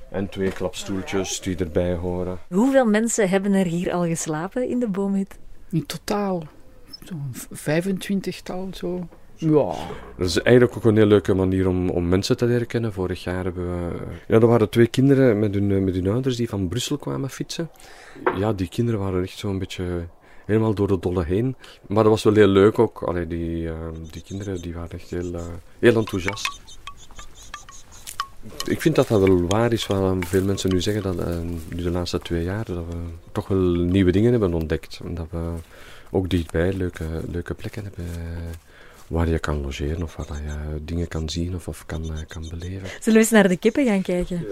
En 0.10 0.30
twee 0.30 0.52
klapstoeltjes 0.52 1.42
die 1.42 1.58
erbij 1.58 1.94
horen. 1.94 2.40
Hoeveel 2.50 2.86
mensen 2.86 3.30
hebben 3.30 3.54
er 3.54 3.66
hier 3.66 3.92
al 3.92 4.06
geslapen 4.06 4.70
in 4.70 4.80
de 4.80 4.88
boomhut? 4.88 5.38
In 5.70 5.86
totaal 5.86 6.44
zo'n 7.04 7.34
25-tal 7.52 8.70
zo. 8.74 9.08
Ja. 9.52 9.74
Dat 10.18 10.28
is 10.28 10.42
eigenlijk 10.42 10.78
ook 10.78 10.84
een 10.84 10.96
heel 10.96 11.06
leuke 11.06 11.34
manier 11.34 11.68
om, 11.68 11.90
om 11.90 12.08
mensen 12.08 12.38
te 12.38 12.46
leren 12.46 12.68
kennen. 12.68 12.94
Vorig 12.94 13.24
jaar 13.24 13.44
hebben 13.44 13.66
we... 13.66 13.98
Ja, 14.28 14.36
er 14.36 14.48
waren 14.48 14.70
twee 14.70 14.88
kinderen 14.88 15.40
met 15.40 15.54
hun, 15.54 15.72
eh, 15.72 15.82
met 15.82 15.94
hun 15.94 16.08
ouders 16.08 16.36
die 16.36 16.50
van 16.50 16.68
Brussel 16.68 16.98
kwamen 16.98 17.30
fietsen. 17.30 17.70
Ja, 18.38 18.54
die 18.54 18.68
kinderen 18.68 19.00
waren 19.00 19.24
echt 19.24 19.38
zo'n 19.38 19.60
beetje 19.60 19.84
helemaal 20.46 20.74
door 20.74 20.88
de 20.88 21.00
dolle 21.00 21.24
heen. 21.24 21.56
Maar 21.88 22.04
dat 22.04 22.12
was 22.12 22.24
wel 22.24 22.34
heel 22.34 22.48
leuk 22.48 22.80
ook. 22.80 23.04
Allee, 23.04 23.28
die, 23.28 23.68
eh, 23.68 23.76
die 24.12 24.22
kinderen 24.22 24.62
die 24.62 24.74
waren 24.74 24.92
echt 24.92 25.10
heel, 25.10 25.34
eh, 25.34 25.42
heel 25.80 25.96
enthousiast. 25.96 26.62
Ik 28.68 28.82
vind 28.82 28.96
dat 28.96 29.08
dat 29.08 29.20
wel 29.20 29.48
waar 29.48 29.74
is 29.74 29.88
wat 29.88 29.98
eh, 29.98 30.18
veel 30.20 30.44
mensen 30.44 30.70
nu 30.70 30.82
zeggen. 30.82 31.04
Dat 31.04 31.18
eh, 31.18 31.38
nu 31.70 31.84
de 31.84 31.92
laatste 31.92 32.20
twee 32.20 32.44
jaar 32.44 32.66
dat 32.66 32.76
we 32.76 32.96
toch 33.32 33.48
wel 33.48 33.58
nieuwe 33.68 34.12
dingen 34.12 34.32
hebben 34.32 34.54
ontdekt. 34.54 35.00
Dat 35.04 35.28
we 35.30 35.52
ook 36.12 36.30
dichtbij 36.30 36.74
leuke, 36.74 37.06
leuke 37.32 37.54
plekken 37.54 37.84
hebben 37.84 38.06
eh, 38.06 38.38
waar 39.14 39.30
je 39.30 39.40
kan 39.40 39.62
logeren 39.62 40.04
of 40.04 40.16
waar 40.16 40.44
je 40.44 40.84
dingen 40.84 41.08
kan 41.08 41.30
zien 41.30 41.56
of, 41.56 41.68
of 41.68 41.86
kan, 41.86 42.14
eh, 42.14 42.20
kan 42.28 42.50
beleven. 42.50 42.88
Zullen 42.88 43.14
we 43.14 43.20
eens 43.20 43.30
naar 43.30 43.48
de 43.48 43.58
kippen 43.58 43.86
gaan 43.86 44.02
kijken? 44.02 44.46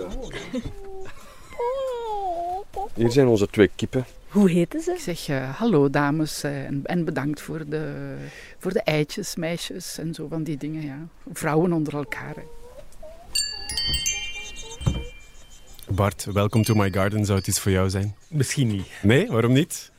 Hier 2.93 3.11
zijn 3.11 3.27
onze 3.27 3.47
twee 3.47 3.69
kippen. 3.75 4.05
Hoe 4.27 4.49
heten 4.49 4.81
ze? 4.81 4.91
Ik 4.91 4.99
zeg 4.99 5.27
eh, 5.27 5.57
hallo 5.57 5.89
dames 5.89 6.43
eh, 6.43 6.65
en, 6.65 6.81
en 6.83 7.05
bedankt 7.05 7.41
voor 7.41 7.63
de, 7.69 8.15
voor 8.57 8.73
de 8.73 8.81
eitjes, 8.81 9.35
meisjes 9.35 9.97
en 9.97 10.13
zo 10.13 10.27
van 10.27 10.43
die 10.43 10.57
dingen. 10.57 10.81
Ja. 10.81 11.07
Vrouwen 11.33 11.73
onder 11.73 11.93
elkaar. 11.93 12.35
hè. 12.35 12.41
Bart, 15.93 16.25
welkom 16.33 16.63
to 16.63 16.73
my 16.75 16.91
garden. 16.91 17.25
Zou 17.25 17.37
het 17.37 17.47
iets 17.47 17.59
voor 17.59 17.71
jou 17.71 17.89
zijn? 17.89 18.15
Misschien 18.27 18.67
niet. 18.67 18.87
Nee, 19.01 19.27
waarom 19.27 19.53
niet? 19.53 19.90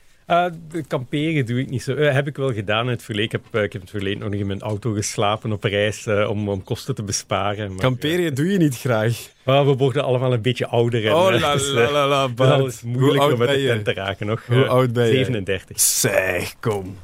De 0.69 0.85
kamperen 0.89 1.47
doe 1.47 1.61
ik 1.61 1.71
niet 1.71 1.83
zo. 1.83 1.95
Eh, 1.95 2.13
heb 2.13 2.27
ik 2.27 2.37
wel 2.37 2.53
gedaan 2.53 2.85
in 2.85 2.91
het 2.91 3.03
verleden. 3.03 3.25
Ik 3.27 3.33
heb, 3.33 3.55
eh, 3.55 3.63
ik 3.63 3.73
heb 3.73 3.83
in 3.83 3.89
het 3.89 3.91
verleden 3.91 4.31
nog 4.31 4.41
in 4.41 4.47
mijn 4.47 4.61
auto 4.61 4.93
geslapen 4.93 5.53
op 5.53 5.65
reis 5.65 6.07
eh, 6.07 6.31
om, 6.31 6.49
om 6.49 6.63
kosten 6.63 6.95
te 6.95 7.03
besparen. 7.03 7.69
Maar, 7.69 7.79
Kamperen 7.79 8.35
doe 8.35 8.47
je 8.53 8.59
niet 8.59 8.79
graag. 8.79 9.31
Ah, 9.45 9.67
we 9.67 9.73
worden 9.77 10.05
allemaal 10.05 10.33
een 10.33 10.43
beetje 10.43 10.67
ouder. 10.67 11.07
En, 11.07 11.15
Oh 11.15 11.35
eh, 11.35 11.41
la 11.41 11.53
dus, 11.53 11.73
la 11.73 12.07
la 12.07 12.57
is 12.67 12.83
moeilijk 12.83 13.33
om 13.33 13.39
met 13.39 13.49
de 13.49 13.65
tent 13.67 13.85
te 13.85 13.93
raken 13.93 14.27
nog. 14.27 14.47
Hoe 14.47 14.67
oud 14.67 14.93
ben 14.93 15.07
je? 15.07 15.13
37. 15.15 15.81
Zeg, 15.81 16.55
kom. 16.61 16.97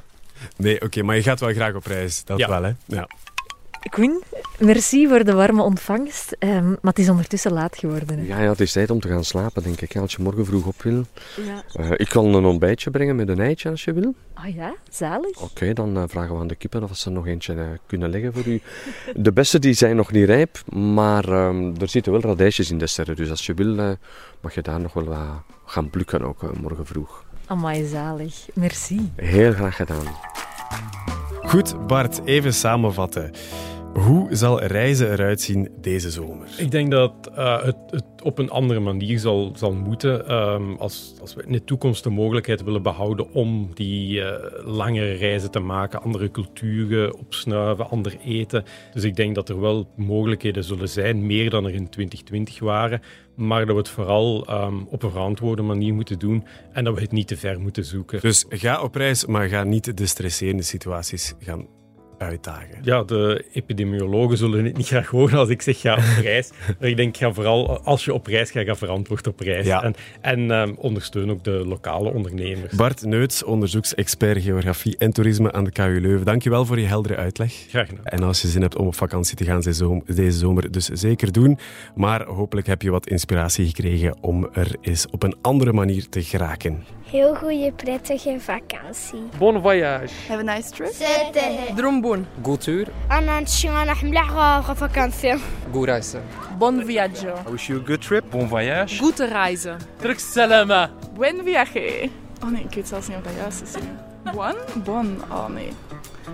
Nee, 0.57 0.83
oké, 0.83 1.03
maar 1.03 1.17
je 1.17 1.23
gaat 1.23 1.41
wel 1.41 1.53
graag 1.53 1.75
op 1.75 1.87
reis. 1.87 2.25
Dat 2.25 2.38
Ja. 2.38 2.49
wel, 2.49 2.62
hè? 2.62 2.73
Ja. 2.87 3.09
Koen, 3.91 4.23
merci 4.59 5.09
voor 5.09 5.25
de 5.25 5.33
warme 5.33 5.62
ontvangst. 5.62 6.37
Ehm, 6.38 6.69
maar 6.69 6.79
het 6.83 6.99
is 6.99 7.09
ondertussen 7.09 7.53
laat 7.53 7.77
geworden. 7.77 8.19
Hè? 8.19 8.27
Ja, 8.27 8.41
ja, 8.41 8.51
het 8.51 8.61
is 8.61 8.73
tijd 8.73 8.91
om 8.91 9.01
te 9.01 9.09
gaan 9.09 9.25
slapen, 9.25 9.62
denk 9.62 9.81
ik. 9.81 9.97
Als 9.97 10.12
je 10.12 10.23
morgen 10.23 10.47
vroeg 10.47 10.67
op 10.67 10.83
wil. 10.83 11.05
Ja. 11.47 11.62
Eh, 11.73 11.91
ik 11.97 12.09
kan 12.09 12.35
een 12.35 12.45
ontbijtje 12.45 12.91
brengen 12.91 13.17
met 13.17 13.29
een 13.29 13.41
eitje 13.41 13.71
als 13.71 13.85
je 13.85 13.93
wil. 13.93 14.14
Ah 14.35 14.55
ja, 14.55 14.75
zalig. 14.91 15.43
Oké, 15.43 15.73
dan 15.73 15.97
eh, 15.97 16.03
vragen 16.07 16.35
we 16.35 16.41
aan 16.41 16.47
de 16.47 16.55
kippen 16.55 16.83
of 16.83 16.97
ze 16.97 17.11
nog 17.11 17.27
eentje 17.27 17.55
eh, 17.55 17.67
kunnen 17.87 18.11
leggen 18.11 18.33
voor 18.33 18.47
u. 18.47 18.61
De 19.14 19.33
beste 19.33 19.59
die 19.59 19.75
zijn 19.75 19.97
nog 19.97 20.12
niet 20.12 20.27
rijp, 20.27 20.62
maar 20.73 21.29
ehm, 21.29 21.75
er 21.81 21.88
zitten 21.88 22.12
wel 22.12 22.21
radijsjes 22.21 22.71
in 22.71 22.79
de 22.79 22.87
sterren. 22.87 23.17
Dus 23.17 23.31
als 23.31 23.47
je 23.47 23.55
wil, 23.55 23.97
mag 24.41 24.55
je 24.55 24.62
daar 24.62 24.81
nog 24.81 24.93
wel 24.93 25.05
wat 25.05 25.43
gaan 25.64 25.91
plukken 25.91 26.23
ook 26.23 26.59
morgen 26.61 26.87
vroeg. 26.87 27.25
Amai, 27.47 27.87
zalig. 27.87 28.47
Merci. 28.55 29.12
Heel 29.17 29.53
graag 29.53 29.77
gedaan. 29.77 30.07
Goed, 31.48 31.87
Bart, 31.87 32.20
even 32.26 32.52
samenvatten. 32.52 33.30
Hoe 33.94 34.27
zal 34.31 34.62
reizen 34.62 35.12
eruit 35.12 35.40
zien 35.40 35.68
deze 35.81 36.11
zomer? 36.11 36.46
Ik 36.57 36.70
denk 36.70 36.90
dat 36.90 37.31
eh, 37.35 37.62
het, 37.64 37.77
het 37.87 38.05
op 38.22 38.38
een 38.38 38.51
andere 38.51 38.81
manier 38.81 39.18
zal, 39.18 39.53
zal 39.57 39.72
moeten. 39.72 40.29
Ehm, 40.29 40.72
als, 40.72 41.14
als 41.20 41.35
we 41.35 41.42
in 41.46 41.53
de 41.53 41.64
toekomst 41.64 42.05
de 42.05 42.11
mogelijkheid 42.11 42.64
willen 42.64 42.83
behouden 42.83 43.33
om 43.33 43.70
die 43.74 44.22
eh, 44.22 44.66
langere 44.66 45.12
reizen 45.12 45.51
te 45.51 45.59
maken, 45.59 46.03
andere 46.03 46.31
culturen 46.31 47.18
opsnuiven, 47.18 47.90
ander 47.90 48.16
eten. 48.24 48.64
Dus 48.92 49.05
ik 49.05 49.16
denk 49.16 49.35
dat 49.35 49.48
er 49.48 49.61
wel 49.61 49.88
mogelijkheden 49.96 50.64
zullen 50.64 50.88
zijn, 50.88 51.27
meer 51.27 51.51
dan 51.51 51.64
er 51.64 51.74
in 51.74 51.88
2020 51.88 52.59
waren. 52.59 53.01
Maar 53.35 53.66
dat 53.66 53.74
we 53.74 53.81
het 53.81 53.88
vooral 53.88 54.46
ehm, 54.46 54.83
op 54.88 55.03
een 55.03 55.11
verantwoorde 55.11 55.62
manier 55.62 55.94
moeten 55.94 56.18
doen 56.18 56.44
en 56.72 56.85
dat 56.85 56.94
we 56.94 57.01
het 57.01 57.12
niet 57.12 57.29
te 57.29 57.37
ver 57.37 57.61
moeten 57.61 57.85
zoeken. 57.85 58.20
Dus 58.20 58.44
ga 58.48 58.83
op 58.83 58.94
reis, 58.94 59.27
maar 59.27 59.48
ga 59.48 59.64
niet 59.64 59.96
de 59.96 60.07
stresserende 60.07 60.62
situaties 60.62 61.35
gaan 61.38 61.66
uitdagen. 62.18 62.78
Ja, 62.83 63.02
de 63.02 63.44
epidemiologen 63.52 64.37
zullen 64.37 64.64
het 64.64 64.76
niet 64.76 64.87
graag 64.87 65.09
horen 65.09 65.38
als 65.38 65.48
ik 65.48 65.62
zeg 65.62 65.81
ga 65.81 65.94
op 65.94 66.22
reis. 66.22 66.50
maar 66.81 66.88
ik 66.88 66.96
denk, 66.96 67.16
ga 67.16 67.33
vooral, 67.33 67.81
als 67.81 68.04
je 68.04 68.14
op 68.14 68.26
reis 68.26 68.50
gaat, 68.50 68.64
ga 68.64 68.76
verantwoord 68.76 69.26
op 69.26 69.40
reis. 69.40 69.66
Ja. 69.66 69.83
En, 69.83 69.94
en 70.20 70.50
ehm, 70.50 70.72
ondersteun 70.76 71.31
ook 71.31 71.44
de 71.44 71.50
lokale 71.50 72.12
ondernemers. 72.12 72.72
Bart 72.74 73.04
Neuts, 73.04 73.44
onderzoeksexpert 73.44 74.42
geografie 74.42 74.96
en 74.98 75.12
toerisme 75.12 75.52
aan 75.52 75.64
de 75.64 75.72
KU 75.72 76.00
Leuven. 76.00 76.26
Dankjewel 76.26 76.64
voor 76.64 76.81
je 76.81 76.87
heldere 76.87 77.16
uitleg. 77.16 77.52
Graag 77.68 77.88
gedaan. 77.88 78.04
En 78.04 78.22
als 78.22 78.42
je 78.42 78.48
zin 78.48 78.62
hebt 78.62 78.76
om 78.76 78.87
op 78.87 78.94
vakantie 78.94 79.37
te 79.37 79.44
gaan 79.44 79.61
deze 79.61 80.38
zomer, 80.38 80.70
dus 80.70 80.87
zeker 80.87 81.33
doen. 81.33 81.59
Maar 81.94 82.24
hopelijk 82.26 82.66
heb 82.66 82.83
je 82.83 82.90
wat 82.90 83.07
inspiratie 83.07 83.66
gekregen 83.66 84.16
om 84.20 84.48
er 84.52 84.76
eens 84.81 85.07
op 85.11 85.22
een 85.22 85.37
andere 85.42 85.72
manier 85.72 86.09
te 86.09 86.22
geraken. 86.22 86.85
Heel 87.11 87.35
goede, 87.35 87.72
prettige 87.76 88.37
vakantie. 88.38 89.18
Bon 89.38 89.61
voyage. 89.61 90.14
Have 90.28 90.48
a 90.48 90.54
nice 90.54 90.70
trip. 90.70 90.92
Dromboen. 91.76 92.08
God 92.43 92.62
tour, 92.62 92.88
أنا 93.12 93.39
نشيغ 93.39 94.04
ملاح 94.04 94.71
فاكانسي 94.73 95.39
god 95.73 95.86
reizen. 95.86 96.21
Bon 96.58 96.86
viaggio. 96.86 97.36
I 97.47 97.52
wish 97.52 97.69
you 97.69 97.80
a 97.80 97.84
good 97.88 98.02
trip. 98.02 98.23
Bon 98.32 98.47
voyage. 98.47 98.99
Goede 98.99 99.26
reizen. 99.26 99.78
Terug 99.99 100.19
salama. 100.19 100.89
Buen 101.15 101.43
viaje. 101.43 102.10
Oh 102.43 102.49
nee, 102.52 102.63
ik 102.63 102.73
weet 102.73 102.88
zelfs 102.88 103.08
niet 103.08 103.17
of 103.17 103.23
dat 103.23 103.34
juist 103.38 103.62
is. 103.62 103.71
Bon? 104.34 104.84
Bon. 104.84 105.21
Oh 105.32 105.47
nee. 105.47 105.71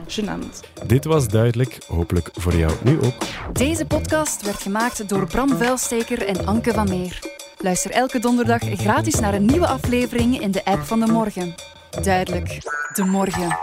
Gênant. 0.07 0.59
Dit 0.85 1.05
was 1.05 1.27
duidelijk, 1.27 1.77
hopelijk 1.87 2.29
voor 2.33 2.55
jou 2.55 2.73
nu 2.83 3.01
ook. 3.01 3.13
Deze 3.53 3.85
podcast 3.85 4.41
werd 4.41 4.61
gemaakt 4.61 5.09
door 5.09 5.27
Bram 5.27 5.57
Vuilsteker 5.57 6.27
en 6.27 6.45
Anke 6.45 6.73
van 6.73 6.89
Meer. 6.89 7.19
Luister 7.57 7.91
elke 7.91 8.19
donderdag 8.19 8.61
gratis 8.61 9.19
naar 9.19 9.33
een 9.33 9.45
nieuwe 9.45 9.67
aflevering 9.67 10.41
in 10.41 10.51
de 10.51 10.65
app 10.65 10.81
van 10.81 10.99
De 10.99 11.05
Morgen. 11.05 11.55
Duidelijk, 12.01 12.57
De 12.93 13.03
Morgen. 13.05 13.57